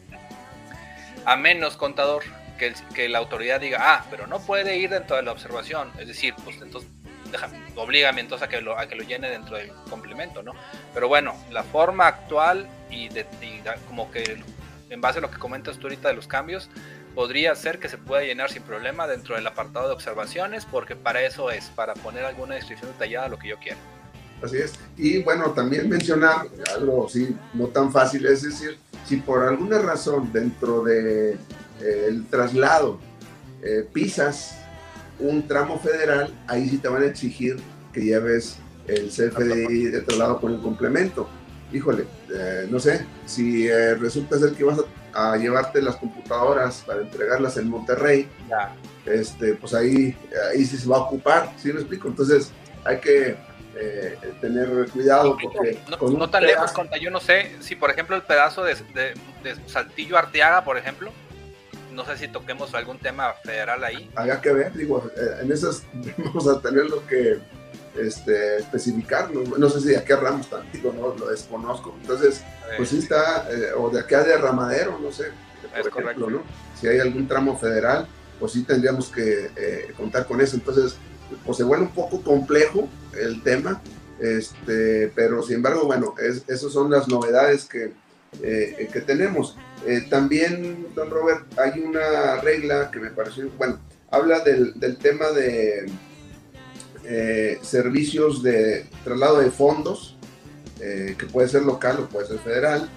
a 1.24 1.36
menos 1.36 1.76
contador 1.76 2.22
que 2.94 3.08
la 3.08 3.18
autoridad 3.18 3.60
diga, 3.60 3.78
ah, 3.80 4.04
pero 4.08 4.28
no 4.28 4.38
puede 4.40 4.78
ir 4.78 4.90
dentro 4.90 5.16
de 5.16 5.22
la 5.22 5.32
observación. 5.32 5.90
Es 5.98 6.06
decir, 6.06 6.34
pues 6.44 6.60
entonces 6.60 6.90
oblígame 7.76 8.20
entonces 8.20 8.46
a 8.46 8.50
que, 8.50 8.60
lo, 8.60 8.78
a 8.78 8.86
que 8.86 8.96
lo 8.96 9.04
llene 9.04 9.30
dentro 9.30 9.56
del 9.56 9.70
complemento, 9.90 10.42
¿no? 10.42 10.52
Pero 10.94 11.08
bueno, 11.08 11.34
la 11.50 11.62
forma 11.62 12.06
actual 12.06 12.68
y, 12.90 13.08
de, 13.08 13.26
y 13.42 13.60
como 13.86 14.10
que 14.10 14.42
en 14.90 15.00
base 15.00 15.18
a 15.18 15.22
lo 15.22 15.30
que 15.30 15.38
comentas 15.38 15.78
tú 15.78 15.86
ahorita 15.86 16.08
de 16.08 16.14
los 16.14 16.26
cambios, 16.26 16.70
podría 17.14 17.54
ser 17.54 17.78
que 17.78 17.88
se 17.88 17.98
pueda 17.98 18.22
llenar 18.22 18.50
sin 18.50 18.62
problema 18.62 19.06
dentro 19.06 19.34
del 19.34 19.46
apartado 19.46 19.88
de 19.88 19.94
observaciones, 19.94 20.64
porque 20.66 20.96
para 20.96 21.22
eso 21.22 21.50
es, 21.50 21.66
para 21.66 21.94
poner 21.94 22.24
alguna 22.24 22.54
descripción 22.54 22.92
detallada 22.92 23.24
de 23.24 23.30
lo 23.30 23.38
que 23.38 23.48
yo 23.48 23.58
quiero. 23.58 23.78
Así 24.42 24.56
es. 24.58 24.74
Y 24.96 25.22
bueno, 25.22 25.50
también 25.50 25.88
mencionar 25.88 26.46
algo 26.74 27.08
sí, 27.08 27.36
no 27.54 27.66
tan 27.66 27.90
fácil, 27.90 28.24
es 28.26 28.42
decir, 28.42 28.78
si 29.04 29.16
por 29.16 29.42
alguna 29.42 29.80
razón 29.80 30.32
dentro 30.32 30.84
del 30.84 31.38
de, 31.80 32.10
eh, 32.10 32.20
traslado 32.30 33.00
eh, 33.62 33.84
pisas 33.92 34.56
un 35.20 35.46
tramo 35.46 35.78
federal, 35.78 36.34
ahí 36.46 36.68
sí 36.68 36.78
te 36.78 36.88
van 36.88 37.02
a 37.02 37.06
exigir 37.06 37.56
que 37.92 38.00
lleves 38.00 38.58
el 38.86 39.08
CFDI 39.08 39.84
de 39.86 40.00
traslado 40.02 40.40
con 40.40 40.54
el 40.54 40.60
complemento. 40.60 41.28
Híjole, 41.72 42.06
eh, 42.34 42.66
no 42.70 42.80
sé, 42.80 43.04
si 43.26 43.68
resulta 43.68 44.38
ser 44.38 44.52
que 44.52 44.64
vas 44.64 44.78
a 44.78 44.84
a 45.18 45.36
llevarte 45.36 45.82
las 45.82 45.96
computadoras 45.96 46.82
para 46.86 47.00
entregarlas 47.00 47.56
en 47.56 47.68
Monterrey, 47.68 48.28
este, 49.04 49.54
pues 49.54 49.74
ahí, 49.74 50.16
ahí 50.52 50.64
sí 50.64 50.76
se 50.76 50.88
va 50.88 50.98
a 50.98 51.00
ocupar, 51.00 51.52
¿sí 51.56 51.72
me 51.72 51.80
explico? 51.80 52.08
Entonces 52.08 52.52
hay 52.84 52.98
que 52.98 53.36
eh, 53.76 54.18
tener 54.40 54.88
cuidado 54.90 55.36
porque... 55.40 55.78
No, 56.16 56.30
tan 56.30 56.44
lejos, 56.44 56.72
conta, 56.72 56.98
yo 56.98 57.10
no 57.10 57.20
sé 57.20 57.56
si 57.60 57.74
por 57.74 57.90
ejemplo 57.90 58.16
el 58.16 58.22
pedazo 58.22 58.62
de, 58.64 58.76
Saltillo 59.66 60.16
Arteaga, 60.16 60.64
por 60.64 60.76
ejemplo, 60.78 61.10
no 61.98 62.06
sé 62.06 62.16
si 62.16 62.28
toquemos 62.28 62.72
algún 62.74 62.98
tema 62.98 63.34
federal 63.44 63.82
ahí. 63.82 64.08
Había 64.14 64.40
que 64.40 64.52
ver, 64.52 64.72
digo, 64.72 65.10
eh, 65.16 65.42
en 65.42 65.50
esas 65.50 65.82
vamos 66.18 66.46
a 66.46 66.60
tener 66.60 66.84
lo 66.88 67.04
que 67.06 67.38
este, 67.98 68.58
especificar, 68.58 69.30
no, 69.32 69.68
sé 69.68 69.80
si 69.80 69.88
de 69.88 69.96
aquí 69.96 70.12
a 70.12 70.16
Ramos 70.16 70.48
Tantito, 70.48 70.92
no 70.92 71.16
lo 71.16 71.28
desconozco. 71.28 71.96
Entonces, 72.00 72.44
pues 72.76 72.90
sí 72.90 72.98
está, 72.98 73.48
eh, 73.50 73.72
o 73.76 73.90
de 73.90 73.98
acá 73.98 74.22
de 74.22 74.36
Ramadero, 74.36 74.96
no 75.00 75.10
sé, 75.10 75.32
por 75.76 76.00
ejemplo, 76.00 76.30
¿no? 76.30 76.42
Si 76.80 76.86
hay 76.86 77.00
algún 77.00 77.26
tramo 77.26 77.58
federal, 77.58 78.06
pues 78.38 78.52
sí 78.52 78.62
tendríamos 78.62 79.08
que 79.08 79.50
eh, 79.56 79.92
contar 79.96 80.24
con 80.26 80.40
eso. 80.40 80.54
Entonces, 80.54 80.94
pues 81.44 81.56
se 81.56 81.64
vuelve 81.64 81.86
un 81.86 81.90
poco 81.92 82.22
complejo 82.22 82.88
el 83.20 83.42
tema, 83.42 83.82
Este, 84.20 85.12
pero 85.14 85.42
sin 85.42 85.56
embargo, 85.56 85.84
bueno, 85.84 86.14
es, 86.18 86.44
esas 86.48 86.72
son 86.72 86.90
las 86.90 87.08
novedades 87.08 87.64
que, 87.64 87.92
eh, 88.42 88.88
que 88.92 89.00
tenemos. 89.00 89.56
Eh, 89.86 90.06
también, 90.08 90.88
don 90.94 91.10
Robert, 91.10 91.44
hay 91.58 91.80
una 91.80 92.36
regla 92.40 92.90
que 92.90 92.98
me 92.98 93.10
pareció, 93.10 93.50
bueno, 93.56 93.78
habla 94.10 94.40
del, 94.40 94.78
del 94.78 94.96
tema 94.96 95.30
de 95.30 95.86
eh, 97.04 97.58
servicios 97.62 98.42
de 98.42 98.86
traslado 99.04 99.38
de 99.40 99.50
fondos, 99.50 100.14
que 100.78 101.26
puede 101.32 101.48
ser 101.48 101.62
local 101.62 101.98
o 101.98 102.08
puede 102.08 102.28
ser 102.28 102.38
federal. 102.38 102.88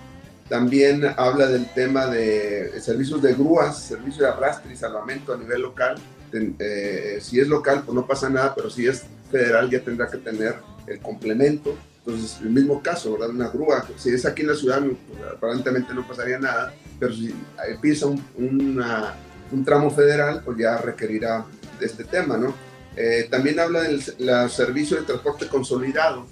También 0.47 1.03
habla 1.17 1.47
del 1.47 1.65
tema 1.73 2.05
de 2.05 2.79
servicios 2.79 3.23
de 3.23 3.33
grúas, 3.33 3.81
servicio 3.81 4.23
de 4.23 4.29
arrastre 4.29 4.71
y 4.71 4.75
salvamento 4.75 5.33
a 5.33 5.37
nivel 5.37 5.63
local. 5.63 5.95
si 6.31 7.39
es 7.39 7.47
local, 7.47 7.81
pues 7.83 7.95
no 7.95 8.05
pasa 8.05 8.29
nada, 8.29 8.53
pero 8.53 8.69
si 8.69 8.85
es 8.85 9.03
federal 9.31 9.67
ya 9.71 9.79
tendrá 9.79 10.07
que 10.07 10.17
tener 10.17 10.57
el 10.85 10.99
complemento. 10.99 11.75
Entonces, 12.05 12.39
el 12.41 12.49
mismo 12.49 12.81
caso, 12.81 13.13
¿verdad? 13.13 13.29
Una 13.29 13.49
grúa, 13.49 13.85
si 13.95 14.09
es 14.09 14.25
aquí 14.25 14.41
en 14.41 14.47
la 14.47 14.55
ciudad, 14.55 14.81
pues, 14.81 15.31
aparentemente 15.31 15.93
no 15.93 16.07
pasaría 16.07 16.39
nada, 16.39 16.73
pero 16.99 17.13
si 17.13 17.33
empieza 17.67 18.07
un, 18.07 18.23
un, 18.37 19.65
tramo 19.65 19.91
federal, 19.91 20.41
pues 20.43 20.57
ya 20.57 20.77
requerirá 20.77 21.45
de 21.79 21.85
este 21.85 22.03
tema, 22.03 22.37
¿no? 22.37 22.55
Eh, 22.95 23.27
también 23.29 23.59
habla 23.59 23.81
del 23.81 24.01
servicio 24.49 24.97
de 24.97 25.03
transporte 25.03 25.47
consolidado, 25.47 26.25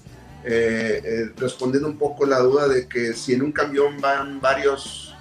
eh, 0.43 1.01
eh, 1.03 1.31
respondiendo 1.37 1.87
un 1.87 1.97
poco 1.97 2.25
la 2.25 2.39
duda 2.39 2.67
de 2.67 2.87
que 2.87 3.13
si 3.13 3.33
en 3.33 3.43
un 3.43 3.51
camión 3.51 4.01
van 4.01 4.41
varios, 4.41 5.15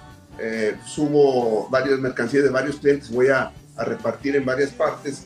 subo 0.85 1.67
varias 1.69 1.99
mercancías 1.99 2.43
de 2.43 2.49
varios 2.49 2.77
clientes, 2.77 3.11
voy 3.11 3.27
a, 3.27 3.51
a 3.75 3.83
repartir 3.83 4.37
en 4.37 4.45
varias 4.45 4.69
partes, 4.71 5.25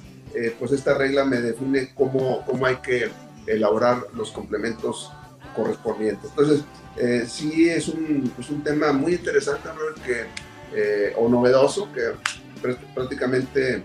pues 0.58 0.72
esta 0.72 0.96
regla 0.96 1.24
me 1.24 1.40
define 1.40 1.94
cómo, 1.94 2.44
cómo 2.48 2.66
hay 2.66 2.78
que 2.78 3.12
elaborar 3.48 4.08
los 4.14 4.32
complementos 4.32 5.12
correspondientes. 5.56 6.30
Entonces, 6.30 6.64
eh, 6.98 7.26
sí 7.28 7.70
es 7.70 7.88
un, 7.88 8.32
pues 8.36 8.50
un, 8.50 8.64
tema 8.64 8.92
muy 8.92 9.14
interesante, 9.14 9.70
que, 10.06 10.26
eh, 10.76 11.14
o 11.18 11.28
novedoso, 11.30 11.92
que 11.92 12.12
prácticamente 12.94 13.84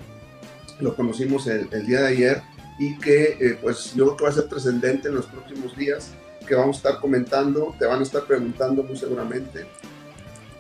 lo 0.81 0.94
conocimos 0.94 1.47
el, 1.47 1.87
día 1.87 2.03
de 2.03 2.09
ayer 2.09 2.42
y 2.79 2.97
que 2.99 3.37
eh, 3.40 3.59
pues 3.61 3.94
yo 3.94 4.05
creo 4.05 4.16
que 4.16 4.25
va 4.25 4.31
a 4.31 4.33
ser 4.33 4.49
trascendente 4.49 5.09
en 5.09 5.16
los 5.16 5.27
próximos 5.27 5.77
días, 5.77 6.12
que 6.47 6.55
vamos 6.55 6.77
a 6.77 6.79
estar 6.79 7.01
comentando, 7.01 7.75
te 7.79 7.87
van 7.87 8.01
a 8.01 8.03
estar 8.03 8.25
preguntando 8.25 8.83
muy 8.83 8.97
seguramente, 8.97 9.66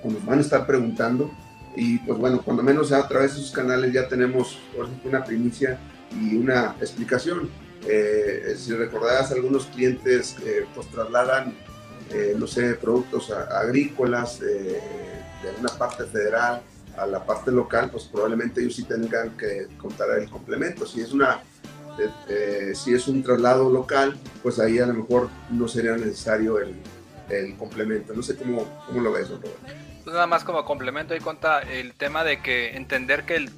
o 0.02 0.10
nos 0.10 0.24
van 0.24 0.38
a 0.38 0.42
estar 0.42 0.66
preguntando, 0.66 1.30
y 1.76 1.98
pues 1.98 2.18
bueno, 2.18 2.42
cuando 2.44 2.62
menos 2.62 2.92
a 2.92 3.06
través 3.06 3.34
de 3.34 3.42
sus 3.42 3.52
canales 3.52 3.92
ya 3.92 4.08
tenemos 4.08 4.58
una 5.04 5.24
primicia 5.24 5.78
y 6.20 6.36
una 6.36 6.74
explicación 6.80 7.48
eh, 7.90 8.54
si 8.56 8.74
recordarás, 8.74 9.32
algunos 9.32 9.66
clientes 9.66 10.36
eh, 10.44 10.66
pues 10.74 10.88
trasladan, 10.88 11.54
eh, 12.10 12.34
no 12.36 12.46
sé, 12.46 12.74
productos 12.74 13.30
agrícolas 13.30 14.40
de 14.40 14.80
una 15.58 15.70
parte 15.70 16.04
federal 16.04 16.60
a 16.98 17.06
la 17.06 17.24
parte 17.24 17.50
local, 17.50 17.90
pues 17.90 18.04
probablemente 18.04 18.60
ellos 18.60 18.76
sí 18.76 18.84
tengan 18.84 19.36
que 19.36 19.68
contar 19.78 20.18
el 20.18 20.28
complemento. 20.28 20.86
Si 20.86 21.00
es 21.00 21.12
una 21.12 21.40
si 22.74 22.94
es 22.94 23.08
un 23.08 23.24
traslado 23.24 23.68
local, 23.70 24.16
pues 24.42 24.60
ahí 24.60 24.78
a 24.78 24.86
lo 24.86 24.94
mejor 24.94 25.28
no 25.50 25.66
sería 25.66 25.96
necesario 25.96 26.60
el, 26.60 26.76
el 27.28 27.56
complemento. 27.56 28.14
No 28.14 28.22
sé 28.22 28.36
cómo, 28.36 28.64
cómo 28.86 29.00
lo 29.00 29.10
ves, 29.10 29.28
Roberto. 29.28 29.58
Pues 30.04 30.14
nada 30.14 30.28
más 30.28 30.44
como 30.44 30.64
complemento 30.64 31.16
y 31.16 31.18
cuenta 31.18 31.60
el 31.60 31.94
tema 31.94 32.22
de 32.22 32.40
que 32.40 32.76
entender 32.76 33.24
que 33.24 33.36
el, 33.36 33.50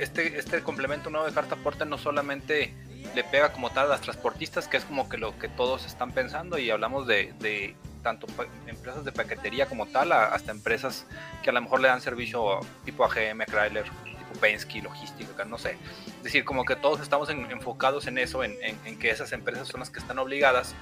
este, 0.00 0.38
este 0.38 0.62
complemento 0.62 1.10
nuevo 1.10 1.26
de 1.26 1.32
carta 1.32 1.56
aporte 1.56 1.84
no 1.84 1.98
solamente 1.98 2.72
le 3.14 3.24
pega 3.24 3.52
como 3.52 3.70
tal 3.70 3.86
a 3.86 3.90
las 3.90 4.00
transportistas, 4.00 4.68
que 4.68 4.76
es 4.76 4.84
como 4.84 5.08
que 5.08 5.18
lo 5.18 5.38
que 5.38 5.48
todos 5.48 5.86
están 5.86 6.12
pensando 6.12 6.58
y 6.58 6.70
hablamos 6.70 7.06
de, 7.06 7.32
de 7.38 7.76
tanto 8.02 8.26
empresas 8.66 9.04
de 9.04 9.12
paquetería 9.12 9.66
como 9.66 9.86
tal, 9.86 10.12
hasta 10.12 10.52
empresas 10.52 11.06
que 11.42 11.50
a 11.50 11.52
lo 11.52 11.62
mejor 11.62 11.80
le 11.80 11.88
dan 11.88 12.00
servicio 12.00 12.60
tipo 12.84 13.04
AGM, 13.04 13.44
Chrysler, 13.46 13.84
tipo 13.84 14.40
Penske, 14.40 14.82
logística, 14.82 15.44
no 15.44 15.58
sé. 15.58 15.76
Es 16.18 16.22
decir, 16.22 16.44
como 16.44 16.64
que 16.64 16.76
todos 16.76 17.00
estamos 17.00 17.30
enfocados 17.30 18.06
en 18.06 18.18
eso, 18.18 18.44
en, 18.44 18.56
en, 18.60 18.98
que 18.98 19.10
esas 19.10 19.32
empresas 19.32 19.68
son 19.68 19.80
las 19.80 19.90
que 19.90 19.98
están 19.98 20.18
obligadas, 20.18 20.74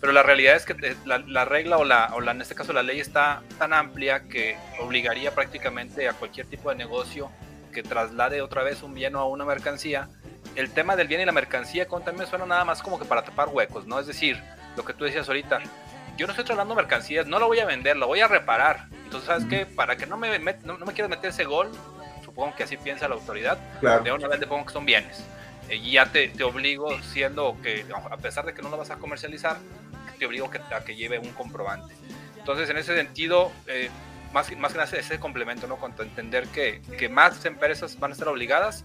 pero 0.00 0.12
la 0.12 0.22
realidad 0.22 0.56
es 0.56 0.64
que 0.64 0.72
eh, 0.72 0.96
la, 1.04 1.18
la 1.18 1.44
regla 1.44 1.76
o, 1.76 1.84
la, 1.84 2.10
o 2.14 2.20
la, 2.20 2.32
en 2.32 2.40
este 2.40 2.54
caso 2.54 2.72
la 2.72 2.82
ley 2.82 2.98
está 2.98 3.42
tan 3.58 3.72
amplia 3.72 4.22
que 4.28 4.56
obligaría 4.80 5.34
prácticamente 5.34 6.08
a 6.08 6.14
cualquier 6.14 6.46
tipo 6.46 6.70
de 6.70 6.76
negocio 6.76 7.30
que 7.72 7.82
traslade 7.82 8.40
otra 8.42 8.62
vez 8.62 8.82
un 8.82 8.94
bien 8.94 9.14
o 9.14 9.26
una 9.28 9.44
mercancía 9.44 10.08
el 10.56 10.70
tema 10.70 10.96
del 10.96 11.08
bien 11.08 11.20
y 11.20 11.24
la 11.24 11.32
mercancía 11.32 11.86
con 11.86 12.04
también 12.04 12.28
suena 12.28 12.46
nada 12.46 12.64
más 12.64 12.82
como 12.82 12.98
que 12.98 13.04
para 13.04 13.22
tapar 13.22 13.48
huecos, 13.48 13.86
¿no? 13.86 13.98
Es 13.98 14.06
decir, 14.06 14.42
lo 14.76 14.84
que 14.84 14.92
tú 14.94 15.04
decías 15.04 15.28
ahorita, 15.28 15.60
yo 16.16 16.26
no 16.26 16.32
estoy 16.32 16.44
trasladando 16.44 16.74
mercancías, 16.74 17.26
no 17.26 17.38
lo 17.38 17.46
voy 17.46 17.60
a 17.60 17.66
vender, 17.66 17.96
lo 17.96 18.06
voy 18.06 18.20
a 18.20 18.28
reparar. 18.28 18.86
Entonces, 19.04 19.26
¿sabes 19.26 19.44
qué? 19.46 19.66
Para 19.66 19.96
que 19.96 20.06
no 20.06 20.16
me, 20.16 20.38
no, 20.38 20.78
me 20.78 20.92
quieras 20.92 21.10
meter 21.10 21.30
ese 21.30 21.44
gol, 21.44 21.70
supongo 22.24 22.54
que 22.54 22.64
así 22.64 22.76
piensa 22.76 23.08
la 23.08 23.14
autoridad, 23.14 23.58
de 23.80 24.12
una 24.12 24.28
vez 24.28 24.40
te 24.40 24.46
pongo 24.46 24.66
que 24.66 24.72
son 24.72 24.84
bienes. 24.84 25.24
Eh, 25.68 25.76
y 25.76 25.92
ya 25.92 26.06
te, 26.06 26.28
te, 26.28 26.42
obligo, 26.42 27.00
siendo 27.02 27.56
que, 27.62 27.86
a 28.10 28.16
pesar 28.16 28.44
de 28.44 28.54
que 28.54 28.62
no 28.62 28.70
lo 28.70 28.76
vas 28.76 28.90
a 28.90 28.96
comercializar, 28.96 29.56
te 30.18 30.26
obligo 30.26 30.50
que, 30.50 30.58
a 30.58 30.84
que 30.84 30.96
lleve 30.96 31.18
un 31.18 31.30
comprobante. 31.30 31.94
Entonces, 32.36 32.68
en 32.70 32.76
ese 32.76 32.96
sentido, 32.96 33.50
eh, 33.66 33.88
más, 34.32 34.54
más 34.56 34.72
que 34.72 34.78
nada 34.78 34.96
ese 34.96 35.18
complemento, 35.18 35.66
¿no? 35.66 35.76
Con 35.76 35.94
entender 35.98 36.46
que, 36.48 36.82
que 36.98 37.08
más 37.08 37.44
empresas 37.44 37.98
van 37.98 38.10
a 38.10 38.14
estar 38.14 38.28
obligadas 38.28 38.84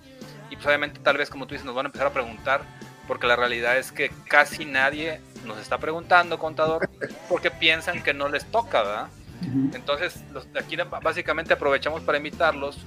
y 0.49 0.55
pues 0.55 0.65
obviamente 0.67 0.99
tal 0.99 1.17
vez 1.17 1.29
como 1.29 1.47
tú 1.47 1.53
dices 1.53 1.65
nos 1.65 1.75
van 1.75 1.85
a 1.85 1.89
empezar 1.89 2.07
a 2.07 2.13
preguntar 2.13 2.61
porque 3.07 3.27
la 3.27 3.35
realidad 3.35 3.77
es 3.77 3.91
que 3.91 4.11
casi 4.27 4.65
nadie 4.65 5.21
nos 5.45 5.59
está 5.59 5.77
preguntando, 5.77 6.39
contador, 6.39 6.89
porque 7.29 7.51
piensan 7.51 8.01
que 8.03 8.13
no 8.13 8.29
les 8.29 8.45
toca, 8.45 8.81
¿verdad? 8.81 9.07
Entonces, 9.73 10.23
los, 10.31 10.47
aquí 10.55 10.75
básicamente 11.03 11.53
aprovechamos 11.53 12.01
para 12.01 12.17
invitarlos 12.17 12.77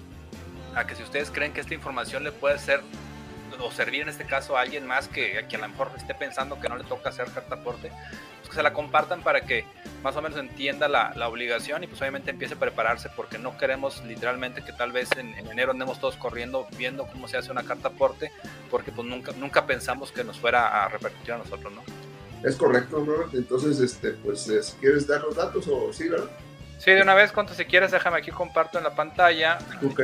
a 0.75 0.87
que 0.87 0.97
si 0.97 1.03
ustedes 1.03 1.31
creen 1.31 1.53
que 1.53 1.61
esta 1.61 1.75
información 1.75 2.25
le 2.25 2.33
puede 2.33 2.59
ser 2.59 2.83
o 3.61 3.71
servir 3.71 4.03
en 4.03 4.09
este 4.09 4.25
caso 4.25 4.57
a 4.57 4.61
alguien 4.61 4.87
más 4.87 5.09
que 5.09 5.39
a 5.39 5.47
quien 5.47 5.63
a 5.63 5.67
lo 5.67 5.73
mejor 5.73 5.91
esté 5.97 6.15
pensando 6.15 6.61
que 6.61 6.69
no 6.69 6.77
le 6.77 6.85
toca 6.85 7.09
hacer 7.11 7.31
carta 7.31 7.57
aporte, 7.57 7.91
pues 7.91 8.38
que 8.49 8.57
se 8.57 8.63
la 8.63 8.73
compartan 8.73 9.23
para 9.23 9.43
que 9.43 9.65
más 10.03 10.17
o 10.17 10.23
menos 10.23 10.39
entienda 10.39 10.89
la, 10.89 11.13
la, 11.15 11.29
obligación 11.29 11.85
y 11.85 11.87
pues 11.87 12.01
obviamente 12.01 12.31
empiece 12.31 12.55
a 12.55 12.59
prepararse 12.59 13.09
porque 13.15 13.39
no 13.39 13.57
queremos 13.57 14.05
literalmente 14.05 14.65
que 14.65 14.73
tal 14.73 14.93
vez 14.93 15.11
en, 15.17 15.35
enero 15.35 15.73
andemos 15.73 16.01
todos 16.01 16.17
corriendo 16.17 16.67
viendo 16.77 17.07
cómo 17.07 17.29
se 17.29 17.37
hace 17.37 17.51
una 17.51 17.65
carta 17.65 17.89
aporte 17.89 18.31
porque 18.71 18.93
pues 18.93 19.07
nunca, 19.07 19.33
nunca 19.33 19.67
pensamos 19.67 20.13
que 20.13 20.25
nos 20.25 20.39
fuera 20.39 20.85
a 20.85 20.89
repercutir 20.89 21.33
a 21.33 21.39
nosotros, 21.39 21.73
¿no? 21.73 21.83
Es 22.45 22.57
correcto, 22.57 23.05
Robert. 23.05 23.35
Entonces, 23.35 23.81
este, 23.81 24.11
pues, 24.13 24.43
si 24.43 24.73
¿quieres 24.81 25.07
dar 25.09 25.23
los 25.23 25.35
datos 25.35 25.67
o 25.67 25.93
sí, 25.93 26.09
verdad? 26.09 26.31
Sí, 26.79 26.93
de 26.93 27.03
una 27.03 27.15
vez, 27.15 27.33
cuanto 27.33 27.55
si 27.55 27.65
quieres, 27.65 27.91
déjame 27.91 28.19
aquí 28.19 28.31
comparto 28.31 28.79
en 28.79 28.85
la 28.85 28.95
pantalla. 28.95 29.59
Ok. 29.85 30.01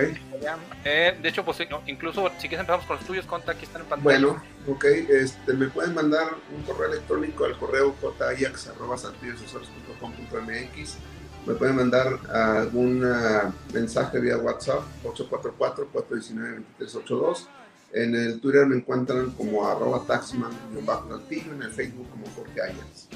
Eh, 0.85 1.17
de 1.21 1.29
hecho, 1.29 1.45
pues 1.45 1.59
incluso 1.87 2.29
si 2.39 2.49
quieres 2.49 2.61
empezamos 2.61 2.87
con 2.87 2.97
los 2.97 3.07
tuyos, 3.07 3.27
conta, 3.27 3.53
aquí 3.53 3.65
están 3.65 3.83
en 3.83 3.89
pantalla. 3.89 4.19
Bueno, 4.19 4.43
ok, 4.67 4.85
este, 4.85 5.53
me 5.55 5.69
pueden 5.69 5.95
mandar 5.95 6.27
un 6.55 6.63
correo 6.65 6.93
electrónico 6.93 7.45
al 7.45 7.57
correo 7.57 7.95
jayax.com.mx 8.19 10.99
me 11.47 11.55
pueden 11.55 11.77
mandar 11.77 12.19
algún 12.31 13.07
mensaje 13.73 14.19
vía 14.19 14.37
WhatsApp 14.39 14.83
844-419-2382. 15.05 17.47
En 17.93 18.15
el 18.15 18.41
Twitter 18.41 18.67
me 18.67 18.77
encuentran 18.77 19.31
como 19.33 19.67
arroba 19.67 20.07
taxman-nativo, 20.07 21.53
en 21.53 21.63
el 21.63 21.71
Facebook 21.71 22.09
como 22.11 22.25
Jorge 22.35 22.63
Ajax. 22.63 23.09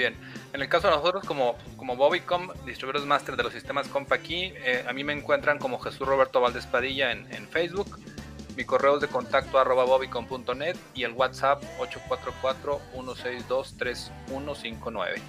Bien, 0.00 0.16
en 0.54 0.62
el 0.62 0.68
caso 0.70 0.88
de 0.88 0.96
nosotros 0.96 1.22
como, 1.26 1.58
como 1.76 1.94
Bobbycom, 1.94 2.48
distribuidores 2.64 3.06
master 3.06 3.36
de 3.36 3.42
los 3.42 3.52
sistemas 3.52 3.86
comp 3.86 4.10
aquí, 4.12 4.54
eh, 4.64 4.82
a 4.88 4.94
mí 4.94 5.04
me 5.04 5.12
encuentran 5.12 5.58
como 5.58 5.78
Jesús 5.78 6.08
Roberto 6.08 6.40
Valdés 6.40 6.66
Padilla 6.66 7.12
en, 7.12 7.46
Facebook. 7.48 7.98
Mi 8.56 8.64
correo 8.64 8.94
es 8.94 9.02
de 9.02 9.08
contacto 9.08 9.58
arroba 9.58 9.84
bobbycom.net 9.84 10.74
y 10.94 11.04
el 11.04 11.12
WhatsApp 11.12 11.62
844-162-3159. 12.94 15.20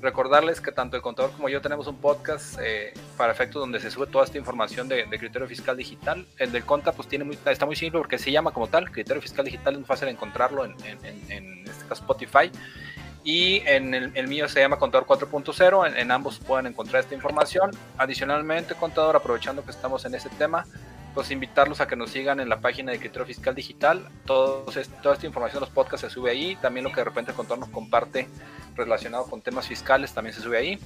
Recordarles 0.00 0.60
que 0.60 0.70
tanto 0.70 0.94
el 0.94 1.02
contador 1.02 1.32
como 1.32 1.48
yo 1.48 1.60
tenemos 1.60 1.88
un 1.88 1.96
podcast 1.96 2.56
eh, 2.62 2.94
para 3.16 3.32
efectos 3.32 3.60
donde 3.60 3.80
se 3.80 3.90
sube 3.90 4.06
toda 4.06 4.24
esta 4.24 4.38
información 4.38 4.86
de, 4.86 5.08
criterio 5.08 5.48
fiscal 5.48 5.76
digital. 5.76 6.24
El 6.38 6.52
del 6.52 6.64
Conta 6.64 6.92
pues 6.92 7.08
tiene 7.08 7.24
muy, 7.24 7.36
está 7.46 7.66
muy 7.66 7.74
simple 7.74 7.98
porque 7.98 8.16
se 8.16 8.30
llama 8.30 8.52
como 8.52 8.68
tal, 8.68 8.92
criterio 8.92 9.20
fiscal 9.20 9.44
digital, 9.44 9.72
es 9.72 9.80
muy 9.80 9.88
fácil 9.88 10.06
encontrarlo 10.06 10.64
en, 10.64 10.76
en, 10.84 11.32
en 11.32 11.68
este 11.68 11.84
caso 11.88 12.02
Spotify 12.02 12.52
y 13.22 13.60
en 13.66 13.94
el, 13.94 14.28
mío 14.28 14.48
se 14.48 14.60
llama 14.60 14.78
Contador 14.78 15.06
4.0. 15.06 15.96
En, 15.96 16.10
ambos 16.10 16.38
pueden 16.38 16.66
encontrar 16.66 17.02
esta 17.02 17.14
información. 17.14 17.70
Adicionalmente, 17.98 18.74
Contador, 18.74 19.16
aprovechando 19.16 19.64
que 19.64 19.70
estamos 19.70 20.04
en 20.06 20.14
ese 20.14 20.30
tema, 20.30 20.66
pues 21.14 21.30
invitarlos 21.30 21.80
a 21.80 21.86
que 21.86 21.96
nos 21.96 22.10
sigan 22.10 22.40
en 22.40 22.48
la 22.48 22.60
página 22.60 22.92
de 22.92 22.98
Criterio 22.98 23.26
Fiscal 23.26 23.54
Digital. 23.54 24.08
toda 24.24 24.80
esta 24.80 25.26
información 25.26 25.60
los 25.60 25.70
podcasts 25.70 26.06
se 26.06 26.10
sube 26.10 26.30
ahí. 26.30 26.56
También 26.56 26.84
lo 26.84 26.90
que 26.90 26.96
de 26.96 27.04
repente 27.04 27.32
el 27.32 27.36
Contador 27.36 27.70
comparte 27.70 28.28
relacionado 28.76 29.24
con 29.24 29.42
temas 29.42 29.66
fiscales 29.66 30.12
también 30.12 30.34
se 30.34 30.40
sube 30.40 30.58
ahí. 30.58 30.78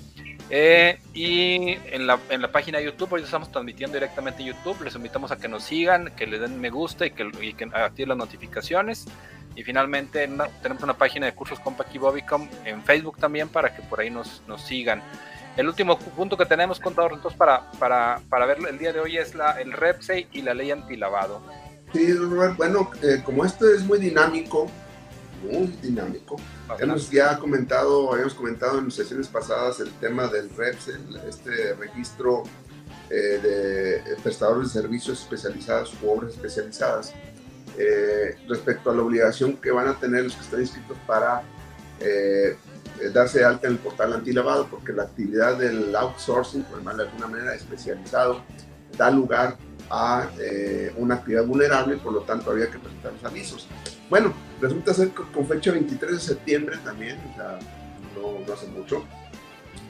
Eh, 0.51 0.99
y 1.15 1.79
en 1.93 2.07
la, 2.07 2.19
en 2.29 2.43
la, 2.43 2.53
página 2.53 2.79
de 2.79 2.85
YouTube, 2.85 3.13
hoy 3.13 3.23
estamos 3.23 3.51
transmitiendo 3.51 3.95
directamente 3.95 4.43
en 4.43 4.49
YouTube. 4.49 4.83
Les 4.83 4.95
invitamos 4.95 5.31
a 5.31 5.37
que 5.37 5.49
nos 5.49 5.65
sigan, 5.65 6.13
que 6.17 6.27
le 6.27 6.39
den 6.39 6.61
me 6.61 6.71
gusta 6.71 7.07
y 7.07 7.11
que, 7.11 7.31
activen 7.73 8.11
las 8.11 8.19
notificaciones. 8.19 9.07
Y 9.57 9.63
finalmente 9.63 10.29
tenemos 10.63 10.83
una 10.83 10.95
página 10.95 11.27
de 11.27 11.33
cursos 11.33 11.61
Compa 11.61 11.85
Bobicom 11.95 12.49
en 12.65 12.83
Facebook 12.83 13.19
también 13.19 13.49
para 13.49 13.75
que 13.75 13.83
por 13.83 14.01
ahí 14.01 14.11
nos, 14.11 14.43
nos 14.49 14.63
sigan. 14.63 15.01
El 15.57 15.69
último 15.69 15.99
punto 15.99 16.37
que 16.37 16.47
tenemos, 16.47 16.81
contador, 16.81 17.13
entonces 17.13 17.39
para, 17.39 17.71
para, 17.73 18.21
para 18.29 18.47
ver 18.47 18.59
el 18.69 18.79
día 18.79 18.93
de 18.93 19.01
hoy 19.01 19.19
es 19.19 19.35
la, 19.35 19.53
el 19.53 19.73
REPSE 19.73 20.27
y 20.33 20.43
la 20.43 20.53
ley 20.53 20.71
antilavado. 20.71 21.41
Sí, 21.93 22.13
bueno, 22.57 22.91
eh, 23.03 23.23
como 23.25 23.45
esto 23.45 23.69
es 23.73 23.85
muy 23.85 24.01
dinámico, 24.01 24.69
muy 25.45 25.69
dinámico, 25.81 26.37
hemos 26.81 27.09
ya 27.09 27.39
comentado, 27.39 28.13
habíamos 28.13 28.35
comentado 28.35 28.81
en 28.81 28.91
sesiones 28.91 29.29
pasadas 29.29 29.79
el 29.79 29.93
tema 29.95 30.27
del 30.27 30.51
REPSE, 30.51 30.93
este 31.29 31.75
registro 31.75 32.43
eh, 33.11 34.03
de 34.05 34.17
prestadores 34.25 34.73
de 34.73 34.81
servicios 34.81 35.21
especializados 35.21 35.95
u 36.03 36.11
obras 36.11 36.33
especializadas, 36.33 37.15
eh, 37.79 38.37
respecto 38.49 38.91
a 38.91 38.95
la 38.95 39.03
obligación 39.03 39.57
que 39.57 39.71
van 39.71 39.87
a 39.87 39.99
tener 39.99 40.25
los 40.25 40.35
que 40.35 40.43
están 40.43 40.61
inscritos 40.61 40.97
para 41.07 41.43
eh, 42.01 42.57
darse 43.13 43.41
de 43.41 43.45
alta 43.45 43.67
en 43.67 43.75
el 43.75 43.79
portal 43.79 44.13
antilavado, 44.13 44.67
porque 44.69 44.93
la 44.93 45.05
actividad 45.05 45.57
del 45.57 45.95
outsourcing, 45.95 46.63
por 46.65 46.83
de 46.83 47.03
alguna 47.03 47.27
manera, 47.27 47.55
especializado, 47.55 48.43
da 48.97 49.11
lugar 49.11 49.57
a 49.91 50.29
eh, 50.41 50.93
una 50.97 51.17
actividad 51.17 51.45
vulnerable, 51.45 51.97
por 51.97 52.13
lo 52.13 52.21
tanto 52.21 52.51
había 52.51 52.71
que 52.71 52.79
presentar 52.79 53.13
los 53.13 53.25
avisos. 53.25 53.69
Bueno, 54.09 54.33
resulta 54.61 54.95
ser 54.95 55.09
que 55.09 55.23
con 55.33 55.47
fecha 55.47 55.73
23 55.73 56.13
de 56.13 56.21
septiembre 56.21 56.77
también, 56.85 57.19
no, 58.15 58.53
hace 58.53 58.67
mucho, 58.69 59.05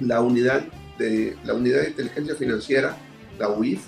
la 0.01 0.21
unidad, 0.21 0.64
de, 0.99 1.37
la 1.45 1.55
unidad 1.55 1.83
de 1.83 1.90
inteligencia 1.90 2.35
financiera, 2.35 2.97
la 3.38 3.49
UIF, 3.51 3.85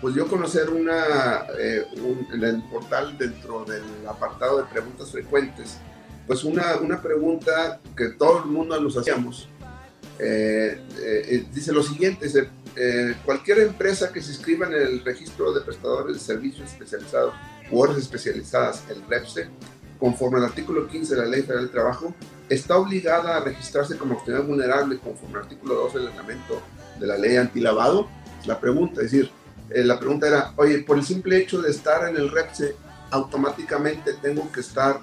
pues 0.00 0.14
dio 0.14 0.24
a 0.24 0.28
conocer 0.28 0.70
una, 0.70 1.46
eh, 1.58 1.84
en 2.32 2.44
el 2.44 2.62
portal 2.64 3.18
dentro 3.18 3.64
del 3.64 3.82
apartado 4.06 4.58
de 4.58 4.64
preguntas 4.64 5.10
frecuentes 5.10 5.78
pues 6.28 6.44
una, 6.44 6.76
una 6.76 7.00
pregunta 7.00 7.80
que 7.96 8.10
todo 8.10 8.44
el 8.44 8.50
mundo 8.50 8.78
nos 8.78 8.96
hacíamos. 8.98 9.48
Eh, 10.18 10.78
eh, 11.00 11.46
dice 11.52 11.72
lo 11.72 11.82
siguiente, 11.82 12.30
eh, 12.76 13.14
cualquier 13.24 13.60
empresa 13.60 14.12
que 14.12 14.20
se 14.20 14.32
inscriba 14.32 14.66
en 14.66 14.74
el 14.74 15.04
registro 15.04 15.52
de 15.54 15.62
prestadores 15.62 16.14
de 16.14 16.20
servicios 16.20 16.70
especializados 16.70 17.32
u 17.70 17.80
horas 17.80 17.96
especializadas, 17.96 18.84
el 18.90 19.02
REPSE, 19.08 19.48
conforme 19.98 20.38
al 20.38 20.44
artículo 20.44 20.86
15 20.86 21.14
de 21.14 21.22
la 21.22 21.28
Ley 21.28 21.42
Federal 21.42 21.64
del 21.64 21.72
Trabajo, 21.72 22.14
está 22.50 22.76
obligada 22.76 23.38
a 23.38 23.40
registrarse 23.40 23.96
como 23.96 24.18
actividad 24.18 24.44
vulnerable 24.44 24.98
conforme 24.98 25.38
al 25.38 25.44
artículo 25.44 25.76
12 25.76 25.98
del 25.98 26.08
reglamento 26.08 26.62
de 27.00 27.06
la 27.06 27.16
ley 27.16 27.36
antilavado. 27.36 28.06
La 28.44 28.60
pregunta, 28.60 29.00
es 29.00 29.12
decir, 29.12 29.30
la 29.70 29.98
pregunta 29.98 30.28
era, 30.28 30.52
oye, 30.56 30.80
por 30.80 30.98
el 30.98 31.04
simple 31.04 31.38
hecho 31.38 31.62
de 31.62 31.70
estar 31.70 32.06
en 32.08 32.16
el 32.16 32.30
REPSE, 32.30 32.74
automáticamente 33.10 34.12
tengo 34.14 34.50
que 34.52 34.60
estar 34.60 35.00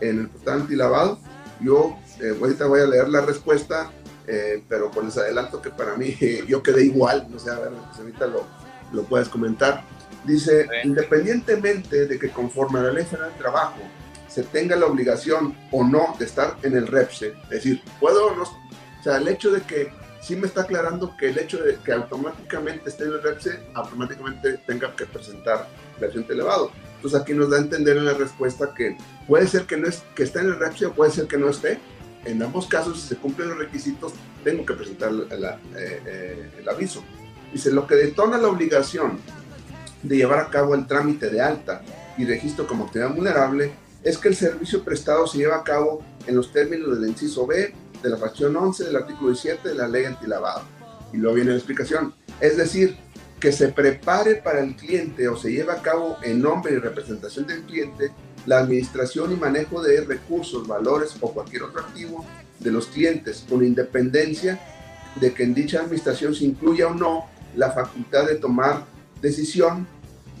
en 0.00 0.20
el 0.20 0.28
portal 0.28 0.62
antilavado. 0.62 1.18
Yo 1.60 1.96
eh, 2.20 2.36
ahorita 2.40 2.66
voy 2.66 2.80
a 2.80 2.86
leer 2.86 3.08
la 3.08 3.20
respuesta, 3.20 3.90
eh, 4.26 4.62
pero 4.68 4.90
pues 4.90 5.06
les 5.06 5.18
adelanto 5.18 5.60
que 5.60 5.70
para 5.70 5.96
mí 5.96 6.16
yo 6.48 6.62
quedé 6.62 6.84
igual, 6.84 7.26
no 7.30 7.38
sé, 7.38 7.50
a 7.50 7.58
ver, 7.58 7.72
si 7.94 8.00
ahorita 8.02 8.26
lo, 8.26 8.44
lo 8.92 9.02
puedes 9.04 9.28
comentar. 9.28 9.84
Dice, 10.24 10.66
independientemente 10.84 12.06
de 12.06 12.18
que 12.18 12.30
conforme 12.30 12.80
a 12.80 12.82
la 12.82 12.92
ley 12.92 13.04
federal 13.04 13.30
del 13.30 13.38
trabajo 13.38 13.80
se 14.26 14.42
tenga 14.42 14.76
la 14.76 14.86
obligación 14.86 15.56
o 15.70 15.84
no 15.84 16.14
de 16.18 16.26
estar 16.26 16.56
en 16.62 16.76
el 16.76 16.86
REPSE, 16.86 17.34
es 17.44 17.50
decir, 17.50 17.82
puedo 17.98 18.26
o 18.26 18.36
no, 18.36 18.42
o 18.42 19.02
sea, 19.02 19.16
el 19.16 19.28
hecho 19.28 19.50
de 19.50 19.62
que 19.62 19.90
sí 20.20 20.36
me 20.36 20.46
está 20.46 20.62
aclarando 20.62 21.16
que 21.16 21.30
el 21.30 21.38
hecho 21.38 21.62
de 21.62 21.76
que 21.76 21.92
automáticamente 21.92 22.90
esté 22.90 23.04
en 23.04 23.12
el 23.12 23.22
REPSE, 23.22 23.60
automáticamente 23.74 24.58
tenga 24.66 24.94
que 24.94 25.06
presentar 25.06 25.66
la 26.00 26.06
acción 26.06 26.26
elevado. 26.28 26.70
Entonces 26.98 27.20
aquí 27.20 27.32
nos 27.32 27.48
da 27.48 27.58
a 27.58 27.60
entender 27.60 27.96
en 27.96 28.04
la 28.04 28.14
respuesta 28.14 28.74
que 28.74 28.96
puede 29.28 29.46
ser 29.46 29.66
que, 29.66 29.76
no 29.76 29.86
es, 29.86 30.02
que 30.16 30.24
esté 30.24 30.40
en 30.40 30.46
el 30.46 30.58
REPSI 30.58 30.86
o 30.86 30.92
puede 30.92 31.12
ser 31.12 31.26
que 31.26 31.38
no 31.38 31.48
esté. 31.48 31.78
En 32.24 32.42
ambos 32.42 32.66
casos, 32.66 33.00
si 33.00 33.08
se 33.08 33.16
cumplen 33.16 33.50
los 33.50 33.58
requisitos, 33.58 34.12
tengo 34.42 34.66
que 34.66 34.74
presentar 34.74 35.12
eh, 35.12 35.60
eh, 35.76 36.50
el 36.58 36.68
aviso. 36.68 37.04
Dice, 37.52 37.70
lo 37.70 37.86
que 37.86 37.94
detona 37.94 38.36
la 38.36 38.48
obligación 38.48 39.18
de 40.02 40.16
llevar 40.16 40.40
a 40.40 40.50
cabo 40.50 40.74
el 40.74 40.86
trámite 40.88 41.30
de 41.30 41.40
alta 41.40 41.82
y 42.16 42.24
registro 42.24 42.66
como 42.66 42.86
actividad 42.86 43.14
vulnerable 43.14 43.72
es 44.02 44.18
que 44.18 44.28
el 44.28 44.36
servicio 44.36 44.82
prestado 44.82 45.26
se 45.26 45.38
lleva 45.38 45.56
a 45.56 45.64
cabo 45.64 46.02
en 46.26 46.34
los 46.34 46.52
términos 46.52 46.98
del 46.98 47.08
inciso 47.08 47.46
B 47.46 47.72
de 48.02 48.10
la 48.10 48.16
fracción 48.16 48.56
11 48.56 48.84
del 48.84 48.96
artículo 48.96 49.30
17 49.30 49.68
de 49.68 49.74
la 49.76 49.86
ley 49.86 50.04
antilavado. 50.04 50.62
Y 51.12 51.18
luego 51.18 51.36
viene 51.36 51.52
la 51.52 51.56
explicación. 51.56 52.12
Es 52.40 52.56
decir, 52.56 52.96
que 53.40 53.52
se 53.52 53.68
prepare 53.68 54.36
para 54.36 54.60
el 54.60 54.74
cliente 54.74 55.28
o 55.28 55.36
se 55.36 55.52
lleve 55.52 55.72
a 55.72 55.82
cabo 55.82 56.16
en 56.22 56.40
nombre 56.40 56.72
y 56.72 56.78
representación 56.78 57.46
del 57.46 57.62
cliente 57.62 58.12
la 58.46 58.60
administración 58.60 59.32
y 59.32 59.36
manejo 59.36 59.82
de 59.82 60.00
recursos, 60.00 60.66
valores 60.66 61.16
o 61.20 61.32
cualquier 61.32 61.64
otro 61.64 61.80
activo 61.80 62.24
de 62.58 62.72
los 62.72 62.86
clientes, 62.86 63.44
con 63.48 63.64
independencia 63.64 64.58
de 65.16 65.34
que 65.34 65.42
en 65.42 65.54
dicha 65.54 65.80
administración 65.80 66.34
se 66.34 66.44
incluya 66.44 66.88
o 66.88 66.94
no 66.94 67.26
la 67.54 67.72
facultad 67.72 68.26
de 68.26 68.36
tomar 68.36 68.84
decisión, 69.20 69.86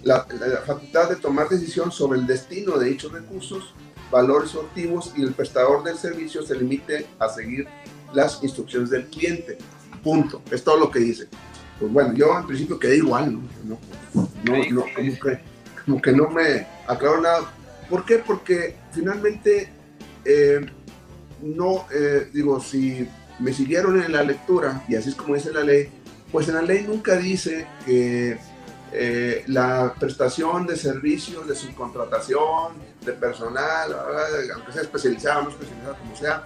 la, 0.02 0.26
facultad 0.66 1.10
de 1.10 1.16
tomar 1.16 1.48
decisión 1.48 1.92
sobre 1.92 2.18
el 2.18 2.26
destino 2.26 2.78
de 2.78 2.88
dichos 2.88 3.12
recursos, 3.12 3.74
valores 4.10 4.54
o 4.54 4.62
activos 4.62 5.12
y 5.16 5.22
el 5.22 5.32
prestador 5.32 5.84
del 5.84 5.98
servicio 5.98 6.42
se 6.42 6.56
limite 6.56 7.06
a 7.18 7.28
seguir 7.28 7.66
las 8.14 8.42
instrucciones 8.42 8.88
del 8.88 9.06
cliente. 9.06 9.58
Punto. 10.02 10.40
Es 10.50 10.64
todo 10.64 10.78
lo 10.78 10.90
que 10.90 11.00
dice 11.00 11.28
pues 11.78 11.92
bueno, 11.92 12.14
yo 12.14 12.36
al 12.36 12.46
principio 12.46 12.78
quedé 12.78 12.96
igual, 12.96 13.38
¿no? 13.64 13.78
no, 14.14 14.56
no, 14.70 14.84
como, 14.94 15.18
que, 15.20 15.40
como 15.84 16.02
que 16.02 16.12
no 16.12 16.28
me 16.28 16.66
aclaró 16.86 17.20
nada. 17.20 17.52
¿Por 17.88 18.04
qué? 18.04 18.18
Porque 18.18 18.76
finalmente, 18.92 19.70
eh, 20.24 20.66
no, 21.42 21.86
eh, 21.94 22.28
digo, 22.32 22.60
si 22.60 23.08
me 23.38 23.52
siguieron 23.52 24.02
en 24.02 24.12
la 24.12 24.22
lectura, 24.22 24.84
y 24.88 24.96
así 24.96 25.10
es 25.10 25.14
como 25.14 25.34
dice 25.34 25.52
la 25.52 25.62
ley, 25.62 25.88
pues 26.32 26.48
en 26.48 26.54
la 26.54 26.62
ley 26.62 26.84
nunca 26.86 27.16
dice 27.16 27.66
que 27.86 28.38
eh, 28.92 29.44
la 29.46 29.94
prestación 29.98 30.66
de 30.66 30.76
servicios, 30.76 31.46
de 31.46 31.54
subcontratación, 31.54 32.72
de 33.04 33.12
personal, 33.12 33.94
aunque 34.54 34.72
sea 34.72 34.82
especializado 34.82 35.40
o 35.40 35.42
no 35.44 35.50
especializado, 35.50 35.96
como 35.98 36.16
sea, 36.16 36.44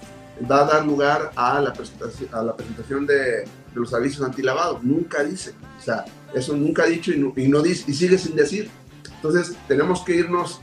va 0.50 0.60
a 0.60 0.64
dar 0.64 0.84
lugar 0.84 1.30
a 1.34 1.60
la 1.60 1.72
presentación, 1.72 2.28
a 2.32 2.42
la 2.42 2.54
presentación 2.54 3.06
de, 3.06 3.44
los 3.74 3.94
avisos 3.94 4.24
antilavado. 4.24 4.80
Nunca 4.82 5.22
dice. 5.24 5.54
O 5.78 5.82
sea, 5.82 6.04
eso 6.34 6.56
nunca 6.56 6.84
ha 6.84 6.86
dicho 6.86 7.12
y 7.12 7.48
no, 7.48 7.62
dice, 7.62 7.84
y 7.90 7.94
sigue 7.94 8.18
sin 8.18 8.36
decir. 8.36 8.70
Entonces, 9.16 9.56
tenemos 9.68 10.02
que 10.02 10.16
irnos 10.16 10.60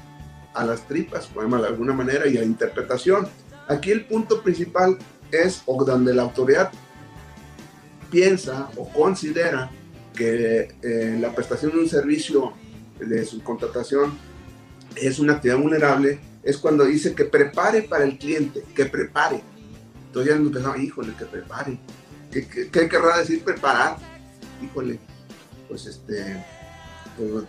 a 0.53 0.65
las 0.65 0.87
tripas, 0.87 1.27
podemos 1.27 1.61
de 1.61 1.67
alguna 1.67 1.93
manera, 1.93 2.27
y 2.27 2.37
a 2.37 2.43
interpretación. 2.43 3.27
Aquí 3.67 3.91
el 3.91 4.05
punto 4.05 4.41
principal 4.41 4.97
es 5.31 5.61
o 5.65 5.83
donde 5.83 6.13
la 6.13 6.23
autoridad 6.23 6.71
piensa 8.09 8.69
o 8.75 8.89
considera 8.89 9.69
que 10.15 10.75
eh, 10.81 11.17
la 11.19 11.33
prestación 11.33 11.71
de 11.71 11.79
un 11.79 11.87
servicio 11.87 12.53
de 12.99 13.23
subcontratación 13.25 14.17
es 14.95 15.19
una 15.19 15.33
actividad 15.33 15.59
vulnerable, 15.59 16.19
es 16.43 16.57
cuando 16.57 16.83
dice 16.85 17.13
que 17.13 17.25
prepare 17.25 17.83
para 17.83 18.03
el 18.03 18.17
cliente, 18.17 18.63
que 18.75 18.85
prepare. 18.85 19.41
Entonces 20.07 20.33
ya 20.33 20.39
nos 20.39 20.51
pensamos, 20.51 20.79
híjole, 20.79 21.13
que 21.17 21.25
prepare. 21.25 21.79
¿Qué, 22.31 22.47
qué, 22.47 22.87
querrá 22.87 23.17
decir 23.17 23.43
preparar? 23.43 23.97
Híjole, 24.61 24.99
pues 25.67 25.85
este, 25.85 26.43
pues, 27.17 27.43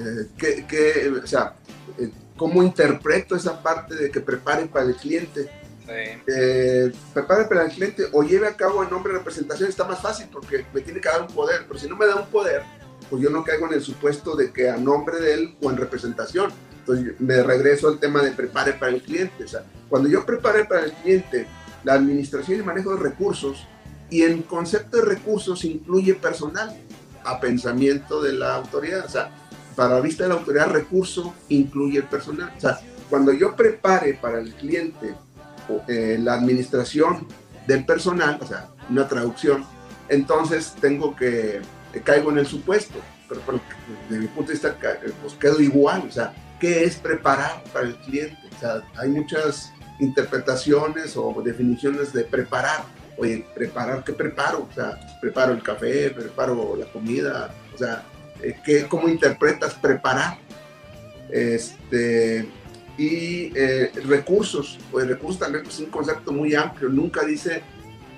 eh, 0.00 0.28
¿qué, 0.36 1.12
o 1.22 1.26
sea, 1.26 1.54
eh, 1.98 2.10
¿cómo 2.36 2.62
interpreto 2.62 3.36
esa 3.36 3.62
parte 3.62 3.94
de 3.94 4.10
que 4.10 4.20
prepare 4.20 4.66
para 4.66 4.86
el 4.86 4.96
cliente? 4.96 5.48
Eh, 5.88 6.92
prepare 7.14 7.44
para 7.44 7.64
el 7.64 7.70
cliente 7.70 8.08
o 8.12 8.24
lleve 8.24 8.48
a 8.48 8.56
cabo 8.56 8.82
en 8.82 8.90
nombre 8.90 9.12
de 9.12 9.20
representación 9.20 9.68
está 9.68 9.84
más 9.84 10.02
fácil 10.02 10.26
porque 10.32 10.66
me 10.74 10.80
tiene 10.80 11.00
que 11.00 11.08
dar 11.08 11.22
un 11.22 11.28
poder, 11.28 11.64
pero 11.68 11.78
si 11.78 11.88
no 11.88 11.96
me 11.96 12.06
da 12.06 12.16
un 12.16 12.26
poder, 12.26 12.62
pues 13.08 13.22
yo 13.22 13.30
no 13.30 13.44
caigo 13.44 13.66
en 13.66 13.74
el 13.74 13.82
supuesto 13.82 14.34
de 14.34 14.52
que 14.52 14.68
a 14.68 14.76
nombre 14.76 15.20
de 15.20 15.34
él 15.34 15.56
o 15.62 15.70
en 15.70 15.76
representación. 15.76 16.50
Entonces 16.80 17.20
me 17.20 17.42
regreso 17.42 17.88
al 17.88 17.98
tema 17.98 18.22
de 18.22 18.32
prepare 18.32 18.72
para 18.72 18.92
el 18.92 19.02
cliente. 19.02 19.44
O 19.44 19.48
sea, 19.48 19.64
cuando 19.88 20.08
yo 20.08 20.26
prepare 20.26 20.64
para 20.64 20.84
el 20.84 20.92
cliente 20.92 21.46
la 21.84 21.94
administración 21.94 22.60
y 22.60 22.62
manejo 22.62 22.94
de 22.94 23.02
recursos, 23.02 23.66
y 24.10 24.22
en 24.22 24.42
concepto 24.42 24.98
de 24.98 25.04
recursos 25.04 25.64
incluye 25.64 26.14
personal, 26.14 26.76
a 27.24 27.40
pensamiento 27.40 28.22
de 28.22 28.32
la 28.32 28.54
autoridad. 28.54 29.04
O 29.04 29.08
sea, 29.08 29.30
para 29.74 30.00
vista 30.00 30.22
de 30.24 30.30
la 30.30 30.36
autoridad, 30.36 30.70
recurso 30.70 31.34
incluye 31.48 31.98
el 31.98 32.04
personal. 32.04 32.52
O 32.56 32.60
sea, 32.60 32.80
cuando 33.10 33.32
yo 33.32 33.54
prepare 33.54 34.14
para 34.14 34.38
el 34.38 34.54
cliente 34.54 35.14
eh, 35.88 36.18
la 36.20 36.34
administración 36.34 37.26
del 37.66 37.84
personal, 37.84 38.38
o 38.40 38.46
sea, 38.46 38.70
una 38.88 39.08
traducción, 39.08 39.64
entonces 40.08 40.74
tengo 40.80 41.16
que, 41.16 41.60
eh, 41.92 42.00
caigo 42.02 42.30
en 42.30 42.38
el 42.38 42.46
supuesto, 42.46 42.98
pero, 43.28 43.60
desde 44.08 44.20
mi 44.22 44.28
punto 44.28 44.48
de 44.48 44.54
vista, 44.54 44.76
pues 45.20 45.34
quedo 45.34 45.60
igual, 45.60 46.04
o 46.08 46.12
sea, 46.12 46.32
¿qué 46.60 46.84
es 46.84 46.96
preparar 46.96 47.64
para 47.72 47.86
el 47.86 47.96
cliente? 47.96 48.38
O 48.56 48.60
sea, 48.60 48.82
hay 48.96 49.08
muchas 49.08 49.72
interpretaciones 49.98 51.16
o 51.16 51.34
definiciones 51.44 52.12
de 52.12 52.24
preparar. 52.24 52.84
Oye, 53.18 53.46
preparar, 53.54 54.04
¿qué 54.04 54.12
preparo? 54.12 54.68
O 54.70 54.74
sea, 54.74 54.98
preparo 55.20 55.52
el 55.52 55.62
café, 55.62 56.10
preparo 56.10 56.76
la 56.76 56.86
comida, 56.86 57.54
o 57.74 57.78
sea, 57.78 58.04
eh, 58.42 58.56
¿qué, 58.64 58.86
¿cómo 58.86 59.08
interpretas 59.08 59.74
preparar? 59.74 60.38
Este, 61.30 62.46
Y 62.98 63.52
eh, 63.54 63.92
recursos, 64.06 64.78
pues 64.90 65.06
recursos 65.06 65.38
también 65.38 65.66
es 65.66 65.78
un 65.80 65.86
concepto 65.86 66.32
muy 66.32 66.54
amplio, 66.54 66.88
nunca 66.88 67.24
dice 67.24 67.62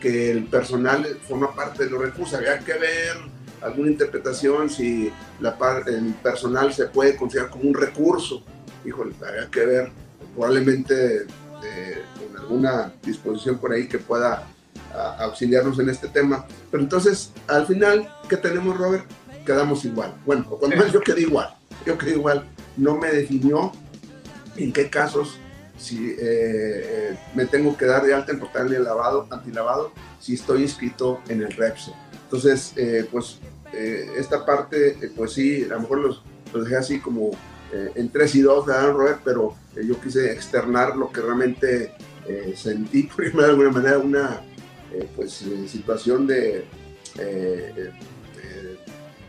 que 0.00 0.30
el 0.30 0.44
personal 0.44 1.04
forma 1.26 1.52
parte 1.52 1.84
de 1.84 1.90
los 1.90 2.00
recursos, 2.00 2.34
había 2.38 2.58
que 2.60 2.74
ver 2.74 3.16
alguna 3.60 3.90
interpretación 3.90 4.70
si 4.70 5.10
la 5.40 5.56
el 5.86 6.14
personal 6.22 6.72
se 6.72 6.86
puede 6.86 7.16
considerar 7.16 7.50
como 7.50 7.64
un 7.64 7.74
recurso, 7.74 8.44
híjole, 8.84 9.14
habría 9.26 9.50
que 9.50 9.66
ver 9.66 9.90
probablemente 10.34 11.26
eh, 11.64 12.02
con 12.16 12.40
alguna 12.40 12.92
disposición 13.02 13.58
por 13.58 13.72
ahí 13.72 13.88
que 13.88 13.98
pueda 13.98 14.46
auxiliarnos 15.18 15.78
en 15.78 15.90
este 15.90 16.08
tema. 16.08 16.46
Pero 16.70 16.82
entonces, 16.82 17.32
al 17.46 17.66
final, 17.66 18.08
¿qué 18.28 18.36
tenemos, 18.36 18.76
Robert? 18.76 19.04
Quedamos 19.44 19.84
igual. 19.84 20.14
Bueno, 20.26 20.44
cuando 20.44 20.76
más 20.76 20.92
yo 20.92 21.00
quedé 21.00 21.22
igual. 21.22 21.54
Yo 21.86 21.96
quedé 21.96 22.12
igual. 22.12 22.44
No 22.76 22.96
me 22.96 23.10
definió 23.10 23.72
en 24.56 24.72
qué 24.72 24.90
casos 24.90 25.38
si 25.78 26.10
eh, 26.10 26.16
eh, 26.20 27.18
me 27.34 27.46
tengo 27.46 27.76
que 27.76 27.86
dar 27.86 28.04
de 28.04 28.12
alta 28.12 28.32
en 28.32 28.40
portal 28.40 28.68
de 28.68 28.80
lavado, 28.80 29.26
antilavado, 29.30 29.92
si 30.20 30.34
estoy 30.34 30.62
inscrito 30.62 31.20
en 31.28 31.42
el 31.42 31.52
REPSE. 31.52 31.92
Entonces, 32.24 32.72
eh, 32.76 33.06
pues 33.10 33.38
esta 34.16 34.44
parte, 34.46 35.12
pues 35.14 35.34
sí, 35.34 35.62
a 35.64 35.74
lo 35.74 35.80
mejor 35.80 35.98
los, 35.98 36.22
los 36.52 36.64
dejé 36.64 36.76
así 36.76 37.00
como 37.00 37.30
en 37.70 38.10
3 38.10 38.34
y 38.36 38.40
2, 38.40 38.66
¿verdad, 38.66 38.92
Robert? 38.92 39.20
Pero 39.22 39.54
yo 39.76 40.00
quise 40.00 40.32
externar 40.32 40.96
lo 40.96 41.12
que 41.12 41.20
realmente 41.20 41.92
sentí, 42.56 43.02
por 43.14 43.30
de 43.30 43.44
alguna 43.44 43.70
manera, 43.70 43.98
una 43.98 44.40
pues, 45.16 45.44
situación 45.66 46.26
de 46.26 46.64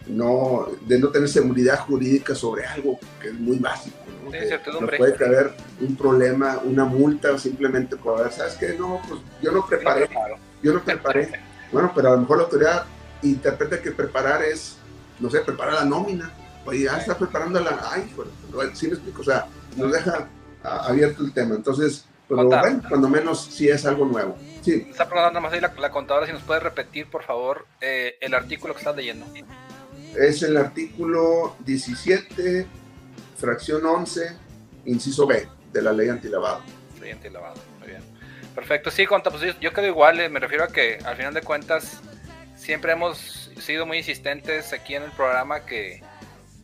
no, 0.10 0.68
de 0.86 1.00
no 1.00 1.10
tener 1.10 1.30
seguridad 1.30 1.80
jurídica 1.80 2.36
sobre 2.36 2.66
algo 2.66 3.00
que 3.22 3.30
es 3.30 3.34
muy 3.34 3.58
básico. 3.58 3.98
¿no? 4.24 4.88
puede 4.98 5.16
caer 5.16 5.52
un 5.82 5.96
problema, 5.96 6.60
una 6.64 6.86
multa, 6.86 7.38
simplemente 7.38 7.96
por 7.96 8.20
haber, 8.20 8.32
¿sabes 8.32 8.56
qué? 8.56 8.76
No, 8.78 9.02
pues 9.08 9.22
yo 9.42 9.52
no 9.52 9.66
preparé, 9.66 10.10
yo 10.62 10.74
no 10.74 10.84
preparé. 10.84 11.32
Bueno, 11.72 11.92
pero 11.96 12.10
a 12.10 12.12
lo 12.12 12.20
mejor 12.20 12.38
la 12.38 12.44
autoridad 12.44 12.86
interpreta 13.22 13.82
que 13.82 13.92
preparar 13.92 14.44
es, 14.44 14.78
no 15.20 15.30
sé, 15.30 15.40
preparar 15.42 15.76
la 15.76 15.86
nómina. 15.86 16.32
Oye, 16.66 16.84
ya 16.84 16.98
está 16.98 17.18
preparando 17.18 17.60
la. 17.60 17.80
Ay, 17.92 18.12
bueno, 18.16 18.32
sí 18.76 18.88
me 18.88 18.94
explico, 18.94 19.22
o 19.22 19.26
sea, 19.26 19.48
nos 19.76 19.92
deja 19.92 20.28
abierto 20.64 21.24
el 21.24 21.34
tema. 21.34 21.56
Entonces, 21.56 22.06
pues 22.28 22.44
bueno, 22.44 22.82
cuando 22.88 23.10
menos 23.10 23.50
sí 23.52 23.70
es 23.70 23.86
algo 23.86 24.06
nuevo. 24.06 24.38
Sí. 24.62 24.88
Está 24.90 25.08
preguntando 25.08 25.42
más 25.42 25.54
ahí 25.54 25.62
la, 25.62 25.74
la, 25.80 25.92
contadora 25.92 26.28
si 26.28 26.34
nos 26.34 26.44
puede 26.44 26.60
repetir, 26.60 27.08
por 27.08 27.24
favor, 27.24 27.66
eh, 27.82 28.18
el 28.22 28.34
artículo 28.34 28.74
que 28.74 28.80
estás 28.80 28.96
leyendo 28.96 29.26
es 30.16 30.44
el 30.44 30.58
artículo 30.58 31.56
17, 31.66 32.66
fracción 33.38 33.86
11, 33.86 34.36
inciso 34.86 35.28
B 35.28 35.48
de 35.72 35.82
la 35.82 35.94
ley 35.94 36.10
antilavado. 36.10 36.62
Ley 37.00 37.12
antilavado, 37.12 37.56
muy 37.80 37.90
bien. 37.90 38.02
Perfecto, 38.56 38.92
sí, 38.92 39.06
conta, 39.06 39.30
pues 39.30 39.56
yo, 39.60 39.74
quedo 39.74 39.88
igual, 39.88 40.20
eh, 40.20 40.30
me 40.30 40.40
refiero 40.40 40.64
a 40.64 40.68
que 40.68 41.00
al 41.06 41.16
final 41.16 41.34
de 41.34 41.42
cuentas 41.42 42.02
siempre 42.56 42.92
hemos 42.92 43.52
sido 43.60 43.86
muy 43.86 43.98
insistentes 43.98 44.74
aquí 44.74 44.96
en 44.96 45.04
el 45.04 45.12
programa 45.12 45.66
que, 45.66 46.02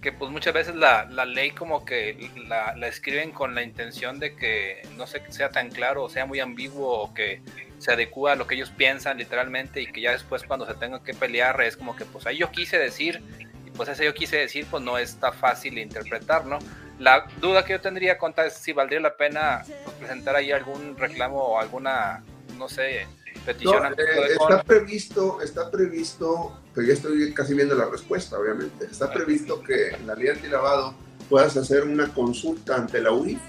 que 0.01 0.11
pues 0.11 0.31
muchas 0.31 0.53
veces 0.53 0.75
la, 0.75 1.05
la 1.05 1.25
ley 1.25 1.51
como 1.51 1.85
que 1.85 2.29
la, 2.47 2.75
la, 2.75 2.87
escriben 2.87 3.31
con 3.31 3.55
la 3.55 3.63
intención 3.63 4.19
de 4.19 4.35
que 4.35 4.81
no 4.97 5.07
sé, 5.07 5.21
sea 5.29 5.49
tan 5.49 5.69
claro 5.69 6.03
o 6.03 6.09
sea 6.09 6.25
muy 6.25 6.39
ambiguo 6.39 6.89
o 6.89 7.13
que 7.13 7.41
se 7.79 7.91
adecua 7.91 8.33
a 8.33 8.35
lo 8.35 8.47
que 8.47 8.55
ellos 8.55 8.71
piensan 8.71 9.17
literalmente 9.17 9.81
y 9.81 9.87
que 9.87 10.01
ya 10.01 10.11
después 10.11 10.43
cuando 10.43 10.65
se 10.65 10.73
tengan 10.75 11.03
que 11.03 11.13
pelear 11.13 11.59
es 11.61 11.77
como 11.77 11.95
que 11.95 12.05
pues 12.05 12.25
ahí 12.25 12.37
yo 12.37 12.51
quise 12.51 12.77
decir 12.77 13.21
y 13.65 13.71
pues 13.71 13.89
ese 13.89 14.05
yo 14.05 14.13
quise 14.13 14.37
decir 14.37 14.65
pues 14.69 14.83
no 14.83 14.97
está 14.97 15.31
fácil 15.31 15.75
de 15.75 15.81
interpretar, 15.81 16.45
¿no? 16.45 16.59
La 16.99 17.27
duda 17.41 17.65
que 17.65 17.73
yo 17.73 17.81
tendría 17.81 18.17
contar 18.17 18.47
es 18.47 18.53
si 18.53 18.71
valdría 18.71 19.01
la 19.01 19.17
pena 19.17 19.63
pues, 19.65 19.95
presentar 19.97 20.35
ahí 20.35 20.51
algún 20.51 20.97
reclamo 20.97 21.41
o 21.43 21.59
alguna, 21.59 22.23
no 22.57 22.69
sé, 22.69 23.05
petición. 23.45 23.93
Eh, 23.97 24.37
está 24.39 24.63
previsto, 24.63 25.41
está 25.41 25.69
previsto, 25.69 26.57
pero 26.73 26.87
ya 26.87 26.93
estoy 26.93 27.33
casi 27.33 27.53
viendo 27.53 27.75
la 27.75 27.85
respuesta, 27.85 28.39
obviamente. 28.39 28.85
Está 28.85 29.11
previsto 29.11 29.61
que 29.61 29.89
en 29.89 30.07
la 30.07 30.15
ley 30.15 30.29
antilavado 30.29 30.95
puedas 31.29 31.57
hacer 31.57 31.83
una 31.83 32.07
consulta 32.13 32.75
ante 32.75 33.01
la 33.01 33.11
UIF, 33.11 33.39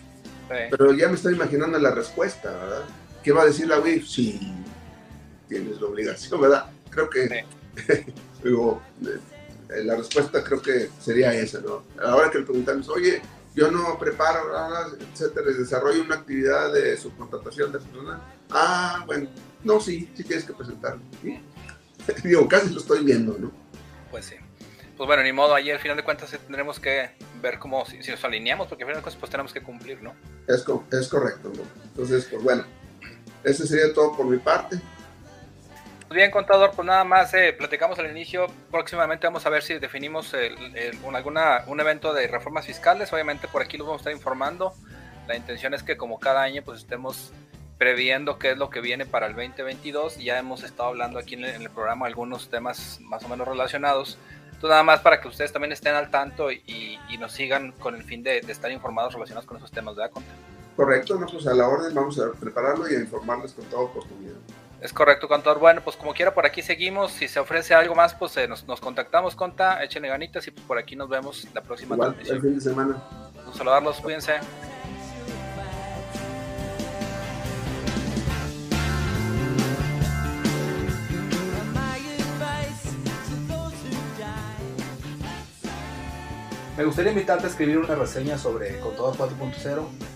pero 0.49 0.93
ya 0.93 1.09
me 1.09 1.15
estoy 1.15 1.35
imaginando 1.35 1.79
la 1.79 1.93
respuesta, 1.93 2.51
¿verdad? 2.51 2.85
¿Qué 3.27 3.33
va 3.33 3.43
a 3.43 3.47
decir 3.47 3.67
la 3.67 3.81
UIF? 3.81 4.07
Sí, 4.07 4.39
tienes 5.49 5.81
la 5.81 5.89
obligación, 5.89 6.41
¿verdad? 6.41 6.67
Creo 6.91 7.11
que, 7.11 7.45
digo, 8.45 8.81
eh, 9.03 9.83
la 9.83 9.97
respuesta 9.97 10.45
creo 10.45 10.63
que 10.63 10.91
sería 11.01 11.35
esa, 11.35 11.59
¿no? 11.59 11.83
Ahora 12.01 12.31
que 12.31 12.39
le 12.39 12.45
preguntamos, 12.45 12.89
oye, 12.89 13.21
yo 13.53 13.69
no 13.69 13.99
preparo, 13.99 14.43
etcétera, 15.13 15.51
desarrollo 15.51 16.03
una 16.03 16.15
actividad 16.15 16.73
de 16.73 16.97
subcontratación 16.97 17.73
de 17.73 17.81
personal. 17.81 18.23
Ah, 18.49 19.03
bueno, 19.07 19.29
no, 19.65 19.81
sí, 19.81 20.09
sí 20.15 20.23
tienes 20.23 20.45
que 20.45 20.53
presentarlo. 20.53 21.01
Digo, 22.23 22.47
casi 22.47 22.73
lo 22.73 22.79
estoy 22.79 23.05
viendo, 23.05 23.37
¿no? 23.37 23.51
Pues 24.09 24.27
sí. 24.27 24.37
Pues 24.97 25.05
bueno, 25.05 25.25
ni 25.25 25.33
modo, 25.33 25.53
ahí 25.53 25.69
al 25.73 25.81
final 25.81 25.97
de 25.97 26.05
cuentas 26.05 26.31
tendremos 26.31 26.79
que 26.79 27.11
ver 27.43 27.59
cómo, 27.59 27.85
si, 27.87 27.99
nos 28.09 28.25
alineamos, 28.25 28.69
porque 28.69 28.85
al 28.85 28.91
final 28.91 29.01
de 29.01 29.03
cuentas 29.03 29.19
pues 29.19 29.31
tenemos 29.33 29.53
que 29.53 29.65
cumplir, 29.65 30.01
¿no? 30.01 30.15
Es, 30.47 30.65
es 30.93 31.09
correcto, 31.09 31.51
¿no? 31.57 31.63
Entonces, 31.89 32.29
pues 32.31 32.41
bueno, 32.41 32.65
ese 33.47 33.67
sería 33.67 33.95
todo 33.95 34.15
por 34.17 34.27
mi 34.27 34.39
parte. 34.39 34.77
Muy 36.09 36.19
bien, 36.19 36.31
contador, 36.31 36.73
pues 36.75 36.87
nada 36.87 37.05
más 37.05 37.33
eh, 37.35 37.53
platicamos 37.53 37.99
al 37.99 38.11
inicio. 38.11 38.47
Próximamente 38.71 39.27
vamos 39.27 39.47
a 39.47 39.51
ver 39.51 39.63
si 39.63 39.79
definimos 39.79 40.35
un, 41.05 41.17
alguna, 41.17 41.65
un 41.67 41.81
evento 41.81 42.13
de 42.13 42.29
reformas 42.29 42.67
fiscales. 42.67 43.13
Obviamente 43.13 43.49
por 43.49 43.63
aquí 43.63 43.77
los 43.77 43.87
vamos 43.87 44.01
a 44.01 44.03
estar 44.03 44.13
informando. 44.13 44.75
La 45.27 45.37
intención 45.37 45.75
es 45.75 45.83
que 45.83 45.97
como 45.97 46.21
cada 46.21 46.43
año 46.43 46.63
pues 46.63 46.81
estemos 46.81 47.33
previendo 47.79 48.39
qué 48.39 48.53
es 48.53 48.59
lo 48.59 48.71
que 48.71 48.81
viene 48.81 49.07
para 49.07 49.27
el 49.27 49.35
2022. 49.35 50.19
Ya 50.19 50.39
hemos 50.39 50.63
estado 50.63 50.91
hablando 50.91 51.19
aquí 51.19 51.35
en 51.35 51.45
el, 51.45 51.71
programa 51.71 52.07
algunos 52.07 52.49
temas 52.51 53.01
más 53.01 53.25
o 53.25 53.29
menos 53.29 53.47
relacionados. 53.47 54.19
Entonces 54.47 54.71
nada 54.71 54.83
más 54.83 55.01
para 55.01 55.21
que 55.21 55.29
ustedes 55.29 55.53
también 55.53 55.73
estén 55.73 55.95
al 55.95 56.11
tanto 56.11 56.51
y, 56.51 56.99
nos 57.19 57.33
sigan 57.33 57.73
con 57.73 57.95
el 57.95 58.05
fin 58.05 58.23
de, 58.23 58.39
estar 58.39 58.71
informados 58.71 59.15
relacionados 59.15 59.47
con 59.47 59.57
esos 59.57 59.71
temas 59.71 59.97
de 59.97 60.03
la 60.03 60.11
Correcto, 60.77 61.19
no, 61.19 61.27
pues 61.27 61.47
a 61.47 61.55
la 61.55 61.67
orden 61.67 61.95
vamos 61.95 62.19
a 62.21 62.31
prepararlo 62.33 62.89
y 62.91 62.95
a 62.95 63.01
informarles 63.01 63.53
con 63.55 63.65
toda 63.65 63.85
oportunidad. 63.85 64.35
Es 64.83 64.93
correcto, 64.93 65.27
contador. 65.27 65.59
Bueno, 65.59 65.81
pues 65.83 65.97
como 65.97 66.13
quiera, 66.13 66.35
por 66.35 66.45
aquí 66.45 66.61
seguimos. 66.61 67.13
Si 67.13 67.29
se 67.29 67.41
ofrece 67.41 67.75
algo 67.75 67.95
más, 67.95 68.15
pues 68.15 68.37
eh, 68.37 68.47
nos, 68.47 68.63
contactamos, 68.81 69.35
conta, 69.35 69.83
échenle 69.83 70.09
ganitas 70.09 70.47
y 70.47 70.51
pues 70.51 70.67
por 70.67 70.77
aquí 70.77 70.95
nos 70.95 71.09
vemos 71.09 71.47
la 71.55 71.63
próxima 71.63 71.95
Igual, 71.95 72.17
el 72.29 72.41
fin 72.43 72.55
de 72.55 72.61
semana. 72.61 73.03
Un 73.47 73.55
saludarlos, 73.55 74.01
cuídense. 74.01 74.35
Me 86.77 86.85
gustaría 86.85 87.13
invitarte 87.13 87.47
a 87.47 87.49
escribir 87.49 87.79
una 87.79 87.95
reseña 87.95 88.37
sobre 88.37 88.79
Contador 88.81 89.17
4.0 89.17 90.16